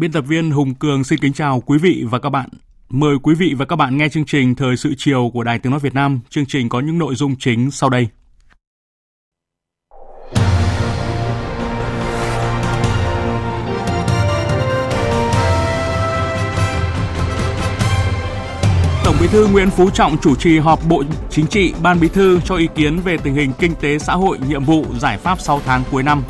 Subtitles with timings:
[0.00, 2.48] Biên tập viên Hùng Cường xin kính chào quý vị và các bạn.
[2.88, 5.70] Mời quý vị và các bạn nghe chương trình Thời sự chiều của Đài Tiếng
[5.70, 6.20] Nói Việt Nam.
[6.30, 8.08] Chương trình có những nội dung chính sau đây.
[19.04, 22.40] Tổng Bí thư Nguyễn Phú Trọng chủ trì họp Bộ Chính trị, Ban Bí thư
[22.44, 25.60] cho ý kiến về tình hình kinh tế xã hội, nhiệm vụ, giải pháp 6
[25.64, 26.22] tháng cuối năm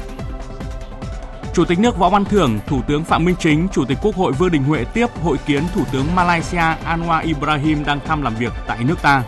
[1.54, 4.32] Chủ tịch nước Võ Văn Thưởng, Thủ tướng Phạm Minh Chính, Chủ tịch Quốc hội
[4.32, 8.52] Vương Đình Huệ tiếp hội kiến Thủ tướng Malaysia Anwar Ibrahim đang thăm làm việc
[8.66, 9.22] tại nước ta.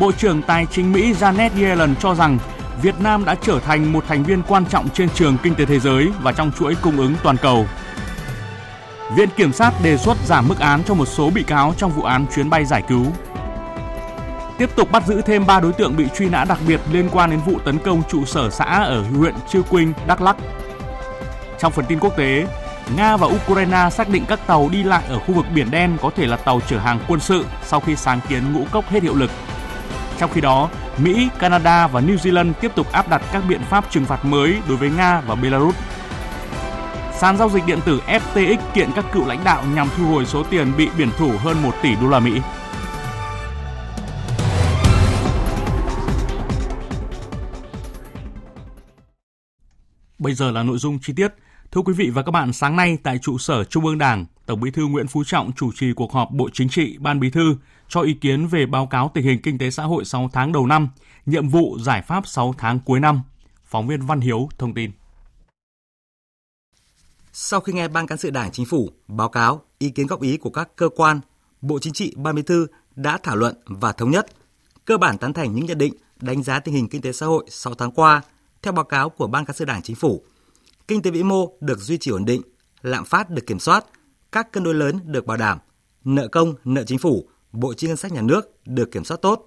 [0.00, 2.38] Bộ trưởng Tài chính Mỹ Janet Yellen cho rằng
[2.82, 5.78] Việt Nam đã trở thành một thành viên quan trọng trên trường kinh tế thế
[5.78, 7.66] giới và trong chuỗi cung ứng toàn cầu.
[9.16, 12.02] Viện Kiểm sát đề xuất giảm mức án cho một số bị cáo trong vụ
[12.02, 13.06] án chuyến bay giải cứu.
[14.58, 17.30] Tiếp tục bắt giữ thêm 3 đối tượng bị truy nã đặc biệt liên quan
[17.30, 20.36] đến vụ tấn công trụ sở xã ở huyện Chư Quynh, Đắk Lắk.
[21.58, 22.46] Trong phần tin quốc tế,
[22.96, 26.10] Nga và Ukraine xác định các tàu đi lại ở khu vực Biển Đen có
[26.16, 29.14] thể là tàu chở hàng quân sự sau khi sáng kiến ngũ cốc hết hiệu
[29.14, 29.30] lực.
[30.18, 33.84] Trong khi đó, Mỹ, Canada và New Zealand tiếp tục áp đặt các biện pháp
[33.90, 35.74] trừng phạt mới đối với Nga và Belarus.
[37.18, 40.42] Sàn giao dịch điện tử FTX kiện các cựu lãnh đạo nhằm thu hồi số
[40.42, 42.40] tiền bị biển thủ hơn 1 tỷ đô la Mỹ.
[50.26, 51.34] Bây giờ là nội dung chi tiết.
[51.72, 54.60] Thưa quý vị và các bạn, sáng nay tại trụ sở Trung ương Đảng, Tổng
[54.60, 57.56] Bí thư Nguyễn Phú Trọng chủ trì cuộc họp Bộ Chính trị, Ban Bí thư
[57.88, 60.66] cho ý kiến về báo cáo tình hình kinh tế xã hội 6 tháng đầu
[60.66, 60.88] năm,
[61.26, 63.22] nhiệm vụ giải pháp 6 tháng cuối năm.
[63.64, 64.90] Phóng viên Văn Hiếu thông tin.
[67.32, 70.36] Sau khi nghe Ban cán sự Đảng Chính phủ báo cáo ý kiến góp ý
[70.36, 71.20] của các cơ quan,
[71.60, 72.66] Bộ Chính trị, Ban Bí thư
[72.96, 74.26] đã thảo luận và thống nhất
[74.84, 77.44] cơ bản tán thành những nhận định đánh giá tình hình kinh tế xã hội
[77.48, 78.22] 6 tháng qua–
[78.66, 80.22] theo báo cáo của Ban cán sự Đảng Chính phủ,
[80.88, 82.42] kinh tế vĩ mô được duy trì ổn định,
[82.82, 83.84] lạm phát được kiểm soát,
[84.32, 85.58] các cân đối lớn được bảo đảm,
[86.04, 89.46] nợ công, nợ chính phủ, bộ chi ngân sách nhà nước được kiểm soát tốt,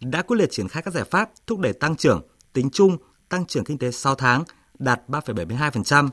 [0.00, 2.22] đã quyết liệt triển khai các giải pháp thúc đẩy tăng trưởng,
[2.52, 2.96] tính chung
[3.28, 4.44] tăng trưởng kinh tế 6 tháng
[4.78, 6.08] đạt 3,72%.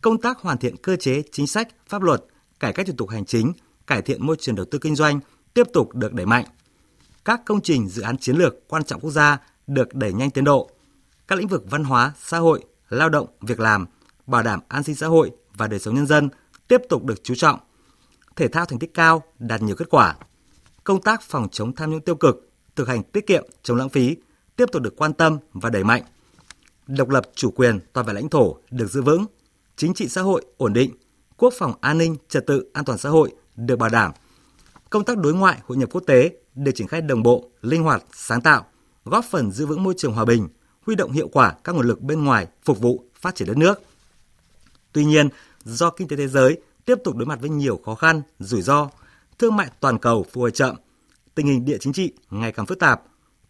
[0.00, 2.24] Công tác hoàn thiện cơ chế, chính sách, pháp luật,
[2.60, 3.52] cải cách thủ tục hành chính,
[3.86, 5.20] cải thiện môi trường đầu tư kinh doanh
[5.54, 6.44] tiếp tục được đẩy mạnh.
[7.24, 10.44] Các công trình dự án chiến lược quan trọng quốc gia được đẩy nhanh tiến
[10.44, 10.70] độ,
[11.32, 13.86] các lĩnh vực văn hóa, xã hội, lao động, việc làm,
[14.26, 16.28] bảo đảm an sinh xã hội và đời sống nhân dân
[16.68, 17.58] tiếp tục được chú trọng.
[18.36, 20.16] Thể thao thành tích cao, đạt nhiều kết quả.
[20.84, 24.16] Công tác phòng chống tham nhũng tiêu cực, thực hành tiết kiệm, chống lãng phí
[24.56, 26.02] tiếp tục được quan tâm và đẩy mạnh.
[26.86, 29.26] Độc lập, chủ quyền, toàn vẹn lãnh thổ được giữ vững,
[29.76, 30.94] chính trị xã hội ổn định,
[31.36, 34.12] quốc phòng an ninh, trật tự, an toàn xã hội được bảo đảm.
[34.90, 38.04] Công tác đối ngoại, hội nhập quốc tế được triển khai đồng bộ, linh hoạt,
[38.12, 38.66] sáng tạo,
[39.04, 40.48] góp phần giữ vững môi trường hòa bình,
[40.86, 43.82] huy động hiệu quả các nguồn lực bên ngoài phục vụ phát triển đất nước.
[44.92, 45.28] Tuy nhiên,
[45.64, 48.88] do kinh tế thế giới tiếp tục đối mặt với nhiều khó khăn, rủi ro,
[49.38, 50.76] thương mại toàn cầu phục hồi chậm,
[51.34, 53.02] tình hình địa chính trị ngày càng phức tạp,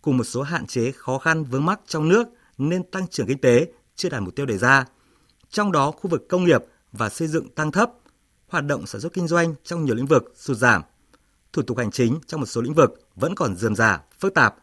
[0.03, 2.29] cùng một số hạn chế khó khăn vướng mắc trong nước
[2.59, 3.67] nên tăng trưởng kinh tế
[3.97, 4.85] chưa đạt mục tiêu đề ra.
[5.51, 7.91] Trong đó, khu vực công nghiệp và xây dựng tăng thấp,
[8.49, 10.83] hoạt động sản xuất kinh doanh trong nhiều lĩnh vực sụt giảm,
[11.53, 14.55] thủ tục hành chính trong một số lĩnh vực vẫn còn dườm già phức tạp,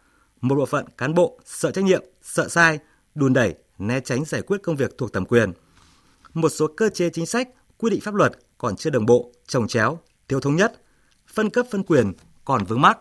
[0.42, 2.04] một bộ phận cán bộ sợ trách nhiệm,
[2.34, 2.80] sợ sai,
[3.16, 5.54] đùn đẩy, né tránh giải quyết công việc thuộc thẩm quyền.
[6.34, 9.68] Một số cơ chế chính sách, quy định pháp luật còn chưa đồng bộ, trồng
[9.68, 10.82] chéo, thiếu thống nhất,
[11.28, 12.14] phân cấp phân quyền
[12.46, 12.98] còn vướng mắc.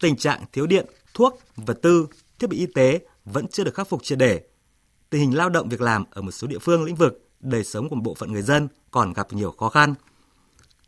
[0.00, 2.06] Tình trạng thiếu điện, thuốc, vật tư,
[2.38, 4.40] thiết bị y tế vẫn chưa được khắc phục triệt để.
[5.10, 7.88] Tình hình lao động việc làm ở một số địa phương lĩnh vực, đời sống
[7.88, 9.94] của một bộ phận người dân còn gặp nhiều khó khăn.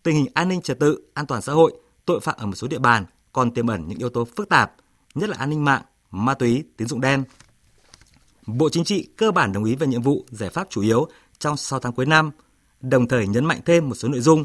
[0.03, 1.73] Tình hình an ninh trật tự, an toàn xã hội,
[2.05, 4.73] tội phạm ở một số địa bàn còn tiềm ẩn những yếu tố phức tạp,
[5.15, 7.25] nhất là an ninh mạng, ma túy, tín dụng đen.
[8.47, 11.09] Bộ Chính trị cơ bản đồng ý về nhiệm vụ, giải pháp chủ yếu
[11.39, 12.31] trong 6 tháng cuối năm,
[12.81, 14.45] đồng thời nhấn mạnh thêm một số nội dung.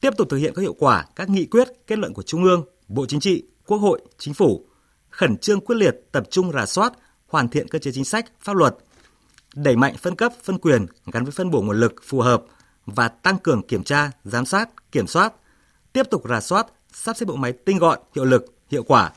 [0.00, 2.64] Tiếp tục thực hiện có hiệu quả các nghị quyết, kết luận của Trung ương,
[2.88, 4.64] Bộ Chính trị, Quốc hội, Chính phủ,
[5.10, 6.92] khẩn trương quyết liệt tập trung rà soát,
[7.26, 8.76] hoàn thiện cơ chế chính sách, pháp luật
[9.54, 12.42] đẩy mạnh phân cấp, phân quyền gắn với phân bổ nguồn lực phù hợp
[12.86, 15.32] và tăng cường kiểm tra, giám sát, kiểm soát,
[15.92, 19.12] tiếp tục rà soát, sắp xếp bộ máy tinh gọn, hiệu lực, hiệu quả.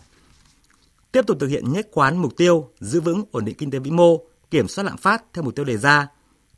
[1.13, 3.91] Tiếp tục thực hiện nhất quán mục tiêu giữ vững ổn định kinh tế vĩ
[3.91, 6.07] mô, kiểm soát lạm phát theo mục tiêu đề ra,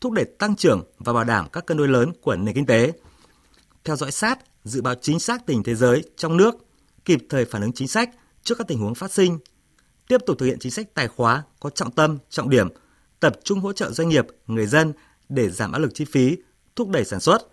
[0.01, 2.91] thúc đẩy tăng trưởng và bảo đảm các cân đối lớn của nền kinh tế.
[3.83, 6.55] Theo dõi sát, dự báo chính xác tình thế giới, trong nước,
[7.05, 8.09] kịp thời phản ứng chính sách
[8.43, 9.39] trước các tình huống phát sinh.
[10.07, 12.67] Tiếp tục thực hiện chính sách tài khóa có trọng tâm, trọng điểm,
[13.19, 14.93] tập trung hỗ trợ doanh nghiệp, người dân
[15.29, 16.37] để giảm áp lực chi phí,
[16.75, 17.47] thúc đẩy sản xuất.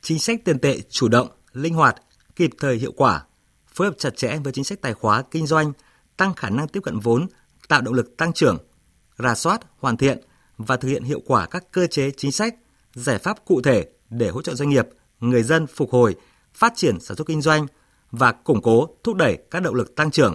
[0.00, 1.96] Chính sách tiền tệ chủ động, linh hoạt,
[2.36, 3.24] kịp thời hiệu quả,
[3.74, 5.72] phối hợp chặt chẽ với chính sách tài khóa kinh doanh,
[6.20, 7.26] tăng khả năng tiếp cận vốn,
[7.68, 8.58] tạo động lực tăng trưởng,
[9.18, 10.20] rà soát, hoàn thiện
[10.58, 12.54] và thực hiện hiệu quả các cơ chế chính sách,
[12.94, 14.88] giải pháp cụ thể để hỗ trợ doanh nghiệp,
[15.20, 16.14] người dân phục hồi,
[16.54, 17.66] phát triển sản xuất kinh doanh
[18.10, 20.34] và củng cố, thúc đẩy các động lực tăng trưởng.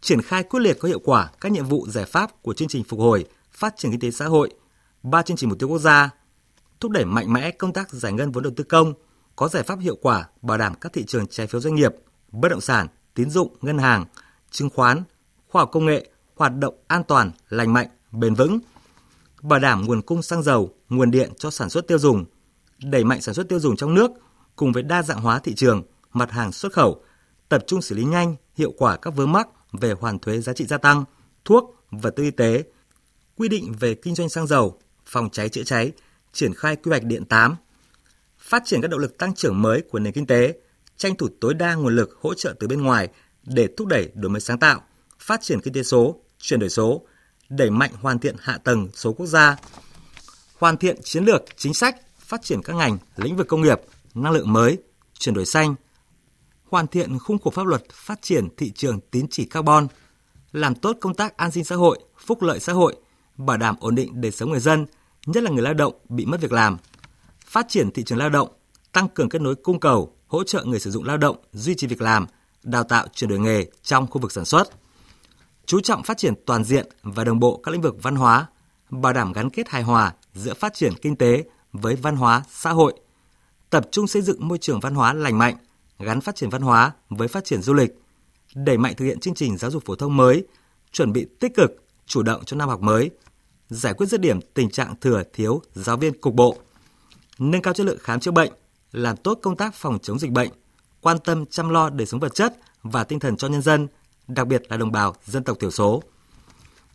[0.00, 2.84] Triển khai quyết liệt có hiệu quả các nhiệm vụ giải pháp của chương trình
[2.84, 4.50] phục hồi, phát triển kinh tế xã hội,
[5.02, 6.10] ba chương trình mục tiêu quốc gia,
[6.80, 8.92] thúc đẩy mạnh mẽ công tác giải ngân vốn đầu tư công,
[9.36, 11.94] có giải pháp hiệu quả bảo đảm các thị trường trái phiếu doanh nghiệp,
[12.32, 14.04] bất động sản, tín dụng, ngân hàng,
[14.50, 15.02] chứng khoán,
[15.48, 18.58] khoa học công nghệ hoạt động an toàn, lành mạnh, bền vững,
[19.42, 22.24] bảo đảm nguồn cung xăng dầu, nguồn điện cho sản xuất tiêu dùng,
[22.82, 24.10] đẩy mạnh sản xuất tiêu dùng trong nước
[24.56, 25.82] cùng với đa dạng hóa thị trường,
[26.12, 27.02] mặt hàng xuất khẩu,
[27.48, 30.66] tập trung xử lý nhanh, hiệu quả các vướng mắc về hoàn thuế giá trị
[30.66, 31.04] gia tăng,
[31.44, 32.62] thuốc, vật tư y tế,
[33.36, 35.92] quy định về kinh doanh xăng dầu, phòng cháy chữa cháy,
[36.32, 37.56] triển khai quy hoạch điện 8,
[38.38, 40.54] phát triển các động lực tăng trưởng mới của nền kinh tế,
[40.96, 43.08] tranh thủ tối đa nguồn lực hỗ trợ từ bên ngoài
[43.44, 44.80] để thúc đẩy đổi mới sáng tạo,
[45.18, 47.02] phát triển kinh tế số, chuyển đổi số,
[47.48, 49.56] đẩy mạnh hoàn thiện hạ tầng số quốc gia,
[50.58, 53.80] hoàn thiện chiến lược, chính sách, phát triển các ngành, lĩnh vực công nghiệp,
[54.14, 54.78] năng lượng mới,
[55.18, 55.74] chuyển đổi xanh,
[56.68, 59.86] hoàn thiện khung khổ pháp luật phát triển thị trường tín chỉ carbon,
[60.52, 62.96] làm tốt công tác an sinh xã hội, phúc lợi xã hội,
[63.36, 64.86] bảo đảm ổn định đời sống người dân,
[65.26, 66.76] nhất là người lao động bị mất việc làm,
[67.44, 68.48] phát triển thị trường lao động,
[68.92, 71.86] tăng cường kết nối cung cầu, hỗ trợ người sử dụng lao động duy trì
[71.86, 72.26] việc làm,
[72.62, 74.68] đào tạo chuyển đổi nghề trong khu vực sản xuất.
[75.66, 78.46] Chú trọng phát triển toàn diện và đồng bộ các lĩnh vực văn hóa,
[78.90, 82.70] bảo đảm gắn kết hài hòa giữa phát triển kinh tế với văn hóa xã
[82.70, 82.94] hội,
[83.70, 85.56] tập trung xây dựng môi trường văn hóa lành mạnh,
[85.98, 87.90] gắn phát triển văn hóa với phát triển du lịch,
[88.54, 90.44] đẩy mạnh thực hiện chương trình giáo dục phổ thông mới,
[90.92, 91.70] chuẩn bị tích cực,
[92.06, 93.10] chủ động cho năm học mới,
[93.68, 96.56] giải quyết dứt điểm tình trạng thừa thiếu giáo viên cục bộ,
[97.38, 98.52] nâng cao chất lượng khám chữa bệnh,
[98.92, 100.50] làm tốt công tác phòng chống dịch bệnh,
[101.00, 103.88] quan tâm chăm lo đời sống vật chất và tinh thần cho nhân dân,
[104.28, 106.02] đặc biệt là đồng bào dân tộc thiểu số.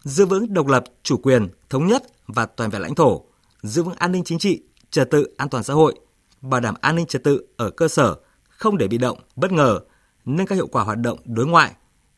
[0.03, 3.21] Giữ vững độc lập, chủ quyền, thống nhất và toàn vẹn lãnh thổ,
[3.63, 5.95] giữ vững an ninh chính trị, trật tự an toàn xã hội,
[6.41, 8.15] bảo đảm an ninh trật tự ở cơ sở,
[8.49, 9.79] không để bị động, bất ngờ,
[10.25, 11.71] nâng cao hiệu quả hoạt động đối ngoại,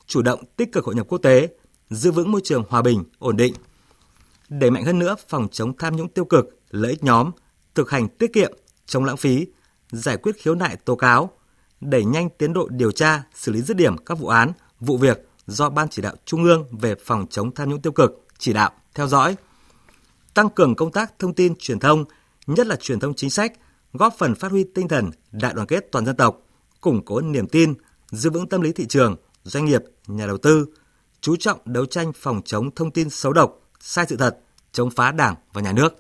[0.06, 1.48] chủ động tích cực hội nhập quốc tế,
[1.90, 3.54] giữ vững môi trường hòa bình, ổn định.
[4.50, 7.32] Đẩy mạnh hơn nữa phòng chống tham nhũng tiêu cực, lợi ích nhóm,
[7.76, 8.52] thực hành tiết kiệm,
[8.86, 9.48] chống lãng phí,
[9.92, 11.32] giải quyết khiếu nại tố cáo,
[11.82, 15.30] đẩy nhanh tiến độ điều tra, xử lý dứt điểm các vụ án, vụ việc
[15.48, 18.72] do Ban chỉ đạo Trung ương về phòng chống tham nhũng tiêu cực chỉ đạo,
[18.94, 19.36] theo dõi.
[20.34, 22.06] Tăng cường công tác thông tin truyền thông,
[22.48, 23.54] nhất là truyền thông chính sách,
[23.94, 26.42] góp phần phát huy tinh thần đại đoàn kết toàn dân tộc,
[26.82, 27.74] củng cố niềm tin,
[28.12, 30.66] giữ vững tâm lý thị trường, doanh nghiệp, nhà đầu tư,
[31.22, 34.38] chú trọng đấu tranh phòng chống thông tin xấu độc, sai sự thật,
[34.72, 35.96] chống phá Đảng và Nhà nước.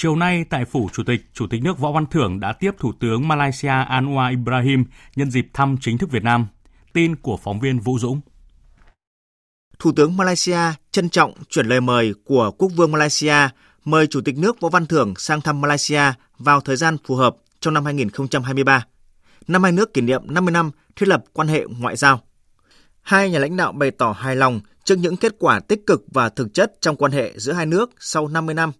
[0.00, 2.92] Chiều nay tại phủ Chủ tịch, Chủ tịch nước Võ Văn Thưởng đã tiếp Thủ
[3.00, 4.84] tướng Malaysia Anwar Ibrahim
[5.16, 6.46] nhân dịp thăm chính thức Việt Nam.
[6.92, 8.20] Tin của phóng viên Vũ Dũng.
[9.78, 10.58] Thủ tướng Malaysia
[10.92, 13.34] trân trọng chuyển lời mời của Quốc vương Malaysia
[13.84, 16.02] mời Chủ tịch nước Võ Văn Thưởng sang thăm Malaysia
[16.38, 18.86] vào thời gian phù hợp trong năm 2023.
[19.48, 22.20] Năm hai nước kỷ niệm 50 năm thiết lập quan hệ ngoại giao.
[23.00, 26.28] Hai nhà lãnh đạo bày tỏ hài lòng trước những kết quả tích cực và
[26.28, 28.72] thực chất trong quan hệ giữa hai nước sau 50 năm,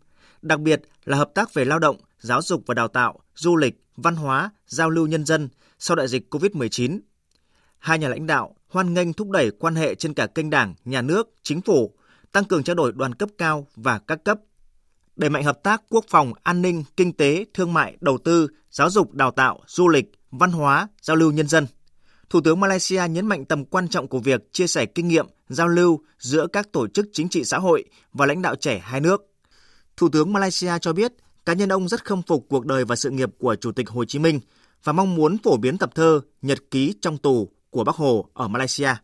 [0.42, 3.80] đặc biệt là hợp tác về lao động, giáo dục và đào tạo, du lịch,
[3.96, 6.98] văn hóa, giao lưu nhân dân sau đại dịch COVID-19.
[7.78, 11.02] Hai nhà lãnh đạo hoan nghênh thúc đẩy quan hệ trên cả kênh đảng, nhà
[11.02, 11.94] nước, chính phủ,
[12.32, 14.38] tăng cường trao đổi đoàn cấp cao và các cấp,
[15.16, 18.90] đẩy mạnh hợp tác quốc phòng, an ninh, kinh tế, thương mại, đầu tư, giáo
[18.90, 21.66] dục, đào tạo, du lịch, văn hóa, giao lưu nhân dân.
[22.30, 25.68] Thủ tướng Malaysia nhấn mạnh tầm quan trọng của việc chia sẻ kinh nghiệm, giao
[25.68, 29.27] lưu giữa các tổ chức chính trị xã hội và lãnh đạo trẻ hai nước.
[29.98, 31.12] Thủ tướng Malaysia cho biết
[31.46, 34.04] cá nhân ông rất khâm phục cuộc đời và sự nghiệp của Chủ tịch Hồ
[34.04, 34.40] Chí Minh
[34.84, 38.48] và mong muốn phổ biến tập thơ Nhật ký trong tù của Bác Hồ ở
[38.48, 38.94] Malaysia.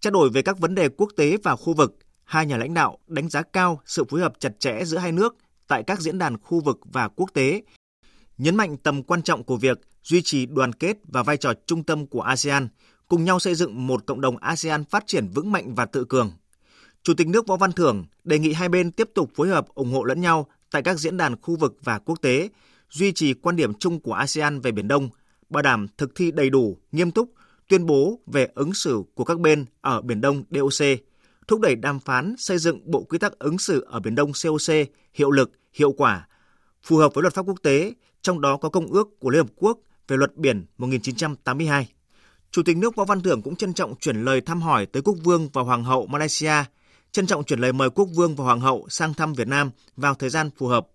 [0.00, 2.98] Trao đổi về các vấn đề quốc tế và khu vực, hai nhà lãnh đạo
[3.06, 5.36] đánh giá cao sự phối hợp chặt chẽ giữa hai nước
[5.68, 7.62] tại các diễn đàn khu vực và quốc tế,
[8.38, 11.84] nhấn mạnh tầm quan trọng của việc duy trì đoàn kết và vai trò trung
[11.84, 12.68] tâm của ASEAN,
[13.08, 16.30] cùng nhau xây dựng một cộng đồng ASEAN phát triển vững mạnh và tự cường.
[17.02, 19.92] Chủ tịch nước Võ Văn Thưởng đề nghị hai bên tiếp tục phối hợp ủng
[19.92, 22.48] hộ lẫn nhau tại các diễn đàn khu vực và quốc tế,
[22.90, 25.08] duy trì quan điểm chung của ASEAN về Biển Đông,
[25.48, 27.32] bảo đảm thực thi đầy đủ, nghiêm túc
[27.68, 30.86] tuyên bố về ứng xử của các bên ở Biển Đông DOC,
[31.48, 34.74] thúc đẩy đàm phán xây dựng bộ quy tắc ứng xử ở Biển Đông COC
[35.14, 36.28] hiệu lực, hiệu quả,
[36.82, 39.50] phù hợp với luật pháp quốc tế, trong đó có Công ước của Liên Hợp
[39.56, 39.78] Quốc
[40.08, 41.92] về luật biển 1982.
[42.50, 45.16] Chủ tịch nước Võ Văn Thưởng cũng trân trọng chuyển lời thăm hỏi tới Quốc
[45.24, 46.64] vương và Hoàng hậu Malaysia,
[47.12, 50.14] trân trọng chuyển lời mời Quốc vương và Hoàng hậu sang thăm Việt Nam vào
[50.14, 50.88] thời gian phù hợp.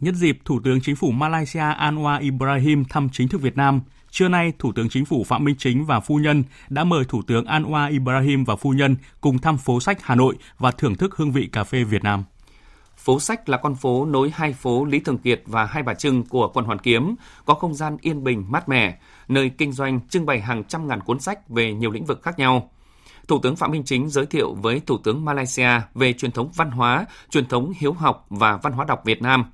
[0.00, 4.28] Nhân dịp Thủ tướng Chính phủ Malaysia Anwar Ibrahim thăm chính thức Việt Nam, trưa
[4.28, 7.44] nay Thủ tướng Chính phủ Phạm Minh Chính và phu nhân đã mời Thủ tướng
[7.44, 11.32] Anwar Ibrahim và phu nhân cùng thăm phố sách Hà Nội và thưởng thức hương
[11.32, 12.24] vị cà phê Việt Nam.
[12.96, 16.24] Phố sách là con phố nối hai phố Lý Thường Kiệt và Hai Bà Trưng
[16.24, 18.98] của quận Hoàn Kiếm, có không gian yên bình, mát mẻ,
[19.28, 22.38] nơi kinh doanh trưng bày hàng trăm ngàn cuốn sách về nhiều lĩnh vực khác
[22.38, 22.70] nhau.
[23.28, 26.70] Thủ tướng Phạm Minh Chính giới thiệu với Thủ tướng Malaysia về truyền thống văn
[26.70, 29.44] hóa, truyền thống hiếu học và văn hóa đọc Việt Nam.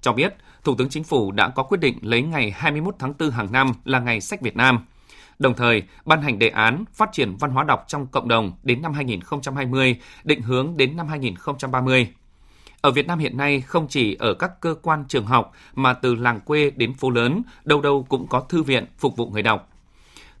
[0.00, 3.30] Cho biết, Thủ tướng Chính phủ đã có quyết định lấy ngày 21 tháng 4
[3.30, 4.86] hàng năm là ngày sách Việt Nam.
[5.38, 8.82] Đồng thời, ban hành đề án phát triển văn hóa đọc trong cộng đồng đến
[8.82, 12.08] năm 2020, định hướng đến năm 2030.
[12.80, 16.14] Ở Việt Nam hiện nay không chỉ ở các cơ quan trường học mà từ
[16.14, 19.68] làng quê đến phố lớn, đâu đâu cũng có thư viện phục vụ người đọc.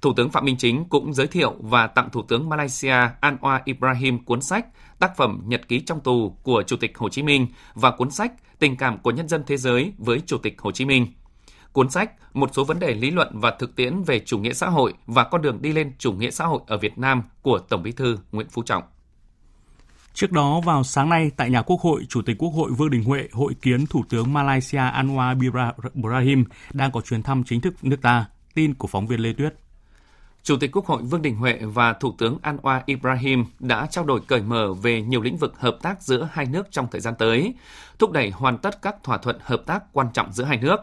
[0.02, 4.24] Thủ tướng Phạm Minh Chính cũng giới thiệu và tặng Thủ tướng Malaysia Anwar Ibrahim
[4.24, 4.66] cuốn sách
[4.98, 8.32] Tác phẩm Nhật ký trong tù của Chủ tịch Hồ Chí Minh và cuốn sách
[8.58, 11.06] Tình cảm của nhân dân thế giới với Chủ tịch Hồ Chí Minh.
[11.72, 14.68] Cuốn sách Một số vấn đề lý luận và thực tiễn về chủ nghĩa xã
[14.68, 17.82] hội và con đường đi lên chủ nghĩa xã hội ở Việt Nam của Tổng
[17.82, 18.82] Bí thư Nguyễn Phú Trọng.
[20.14, 23.04] Trước đó, vào sáng nay tại nhà Quốc hội, Chủ tịch Quốc hội Vương Đình
[23.04, 25.40] Huệ hội kiến Thủ tướng Malaysia Anwar
[25.94, 28.26] Ibrahim đang có chuyến thăm chính thức nước ta.
[28.54, 29.54] Tin của phóng viên Lê Tuyết.
[30.42, 34.20] Chủ tịch Quốc hội Vương Đình Huệ và Thủ tướng Anwar Ibrahim đã trao đổi
[34.26, 37.54] cởi mở về nhiều lĩnh vực hợp tác giữa hai nước trong thời gian tới,
[37.98, 40.76] thúc đẩy hoàn tất các thỏa thuận hợp tác quan trọng giữa hai nước.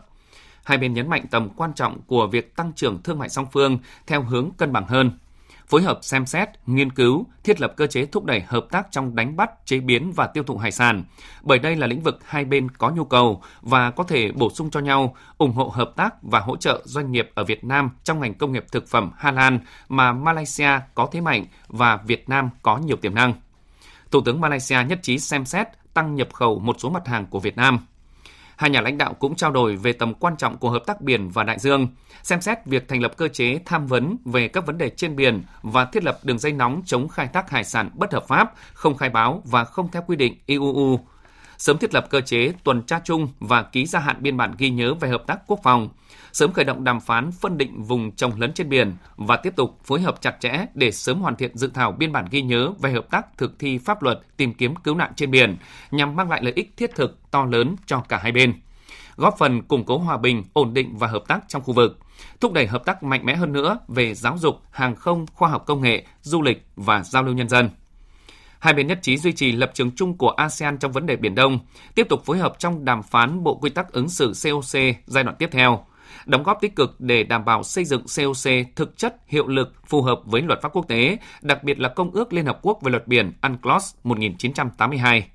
[0.63, 3.77] Hai bên nhấn mạnh tầm quan trọng của việc tăng trưởng thương mại song phương
[4.07, 5.11] theo hướng cân bằng hơn–
[5.67, 9.15] phối hợp xem xét, nghiên cứu, thiết lập cơ chế thúc đẩy hợp tác trong
[9.15, 11.03] đánh bắt, chế biến và tiêu thụ hải sản,
[11.43, 14.69] bởi đây là lĩnh vực hai bên có nhu cầu và có thể bổ sung
[14.69, 18.19] cho nhau, ủng hộ hợp tác và hỗ trợ doanh nghiệp ở Việt Nam trong
[18.19, 22.49] ngành công nghiệp thực phẩm Hà Lan mà Malaysia có thế mạnh và Việt Nam
[22.61, 23.33] có nhiều tiềm năng.
[24.11, 27.39] Thủ tướng Malaysia nhất trí xem xét tăng nhập khẩu một số mặt hàng của
[27.39, 27.79] Việt Nam–
[28.57, 31.29] Hai nhà lãnh đạo cũng trao đổi về tầm quan trọng của hợp tác biển
[31.29, 31.87] và đại dương,
[32.23, 35.43] xem xét việc thành lập cơ chế tham vấn về các vấn đề trên biển
[35.61, 38.97] và thiết lập đường dây nóng chống khai thác hải sản bất hợp pháp, không
[38.97, 40.99] khai báo và không theo quy định IUU
[41.57, 44.69] sớm thiết lập cơ chế tuần tra chung và ký gia hạn biên bản ghi
[44.69, 45.89] nhớ về hợp tác quốc phòng,
[46.35, 49.79] sớm khởi động đàm phán phân định vùng trồng lấn trên biển và tiếp tục
[49.83, 52.91] phối hợp chặt chẽ để sớm hoàn thiện dự thảo biên bản ghi nhớ về
[52.91, 55.57] hợp tác thực thi pháp luật tìm kiếm cứu nạn trên biển
[55.91, 58.53] nhằm mang lại lợi ích thiết thực to lớn cho cả hai bên
[59.15, 61.99] góp phần củng cố hòa bình, ổn định và hợp tác trong khu vực,
[62.39, 65.63] thúc đẩy hợp tác mạnh mẽ hơn nữa về giáo dục, hàng không, khoa học
[65.65, 67.69] công nghệ, du lịch và giao lưu nhân dân.
[68.59, 71.35] Hai bên nhất trí duy trì lập trường chung của ASEAN trong vấn đề Biển
[71.35, 71.59] Đông,
[71.95, 75.35] tiếp tục phối hợp trong đàm phán Bộ Quy tắc ứng xử COC giai đoạn
[75.39, 75.85] tiếp theo,
[76.25, 80.01] đóng góp tích cực để đảm bảo xây dựng COC thực chất, hiệu lực, phù
[80.01, 82.91] hợp với luật pháp quốc tế, đặc biệt là Công ước Liên Hợp Quốc về
[82.91, 85.29] luật biển UNCLOS 1982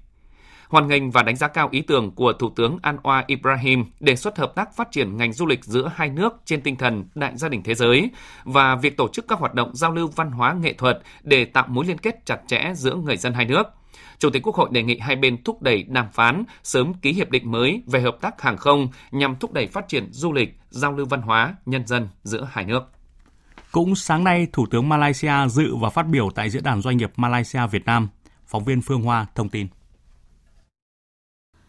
[0.70, 4.38] hoan nghênh và đánh giá cao ý tưởng của Thủ tướng Anwar Ibrahim đề xuất
[4.38, 7.48] hợp tác phát triển ngành du lịch giữa hai nước trên tinh thần đại gia
[7.48, 8.10] đình thế giới
[8.44, 11.66] và việc tổ chức các hoạt động giao lưu văn hóa nghệ thuật để tạo
[11.68, 13.62] mối liên kết chặt chẽ giữa người dân hai nước.
[14.20, 17.30] Chủ tịch Quốc hội đề nghị hai bên thúc đẩy đàm phán, sớm ký hiệp
[17.30, 20.92] định mới về hợp tác hàng không nhằm thúc đẩy phát triển du lịch, giao
[20.92, 22.82] lưu văn hóa, nhân dân giữa hai nước.
[23.72, 27.12] Cũng sáng nay, Thủ tướng Malaysia dự và phát biểu tại Diễn đàn Doanh nghiệp
[27.16, 28.08] Malaysia Việt Nam.
[28.46, 29.66] Phóng viên Phương Hoa thông tin.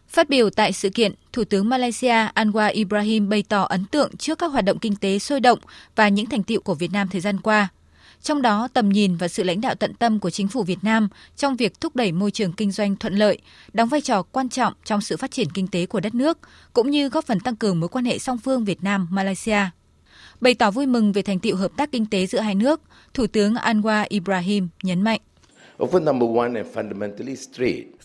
[0.08, 4.38] Phát biểu tại sự kiện, Thủ tướng Malaysia Anwar Ibrahim bày tỏ ấn tượng trước
[4.38, 5.58] các hoạt động kinh tế sôi động
[5.96, 7.68] và những thành tiệu của Việt Nam thời gian qua.
[8.22, 11.08] Trong đó, tầm nhìn và sự lãnh đạo tận tâm của chính phủ Việt Nam
[11.36, 13.38] trong việc thúc đẩy môi trường kinh doanh thuận lợi,
[13.72, 16.38] đóng vai trò quan trọng trong sự phát triển kinh tế của đất nước,
[16.72, 19.60] cũng như góp phần tăng cường mối quan hệ song phương Việt Nam-Malaysia.
[20.40, 22.80] Bày tỏ vui mừng về thành tiệu hợp tác kinh tế giữa hai nước,
[23.14, 25.20] Thủ tướng Anwar Ibrahim nhấn mạnh.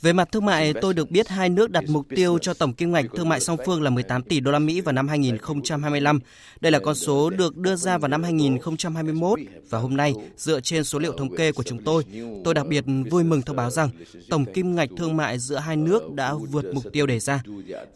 [0.01, 2.91] Về mặt thương mại, tôi được biết hai nước đặt mục tiêu cho tổng kim
[2.91, 6.19] ngạch thương mại song phương là 18 tỷ đô la Mỹ vào năm 2025.
[6.61, 10.83] Đây là con số được đưa ra vào năm 2021 và hôm nay dựa trên
[10.83, 12.03] số liệu thống kê của chúng tôi,
[12.43, 13.89] tôi đặc biệt vui mừng thông báo rằng
[14.29, 17.43] tổng kim ngạch thương mại giữa hai nước đã vượt mục tiêu đề ra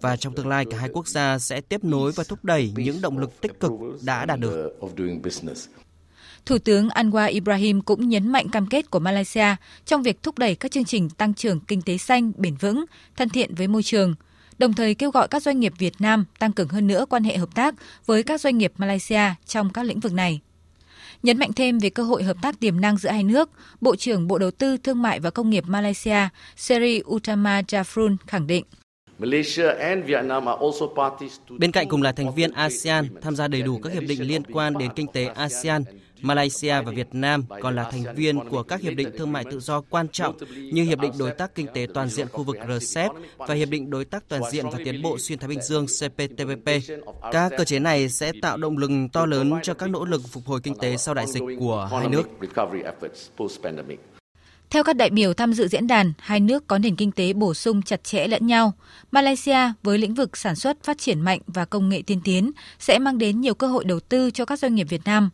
[0.01, 3.01] và trong tương lai cả hai quốc gia sẽ tiếp nối và thúc đẩy những
[3.01, 3.71] động lực tích cực
[4.05, 4.79] đã đạt được.
[6.45, 9.55] Thủ tướng Anwar Ibrahim cũng nhấn mạnh cam kết của Malaysia
[9.85, 13.29] trong việc thúc đẩy các chương trình tăng trưởng kinh tế xanh, bền vững, thân
[13.29, 14.15] thiện với môi trường,
[14.57, 17.37] đồng thời kêu gọi các doanh nghiệp Việt Nam tăng cường hơn nữa quan hệ
[17.37, 20.39] hợp tác với các doanh nghiệp Malaysia trong các lĩnh vực này.
[21.23, 23.49] Nhấn mạnh thêm về cơ hội hợp tác tiềm năng giữa hai nước,
[23.81, 28.47] Bộ trưởng Bộ Đầu tư Thương mại và Công nghiệp Malaysia Seri Utama Jafrun khẳng
[28.47, 28.63] định.
[31.59, 34.43] Bên cạnh cùng là thành viên ASEAN, tham gia đầy đủ các hiệp định liên
[34.43, 35.83] quan đến kinh tế ASEAN,
[36.21, 39.59] Malaysia và Việt Nam còn là thành viên của các hiệp định thương mại tự
[39.59, 40.37] do quan trọng
[40.71, 43.89] như Hiệp định Đối tác Kinh tế Toàn diện khu vực RCEP và Hiệp định
[43.89, 46.69] Đối tác Toàn diện và Tiến bộ Xuyên Thái Bình Dương CPTPP.
[47.31, 50.45] Các cơ chế này sẽ tạo động lực to lớn cho các nỗ lực phục
[50.45, 52.29] hồi kinh tế sau đại dịch của hai nước.
[54.69, 57.53] Theo các đại biểu tham dự diễn đàn, hai nước có nền kinh tế bổ
[57.53, 58.73] sung chặt chẽ lẫn nhau.
[59.11, 62.99] Malaysia với lĩnh vực sản xuất phát triển mạnh và công nghệ tiên tiến sẽ
[62.99, 65.29] mang đến nhiều cơ hội đầu tư cho các doanh nghiệp Việt Nam.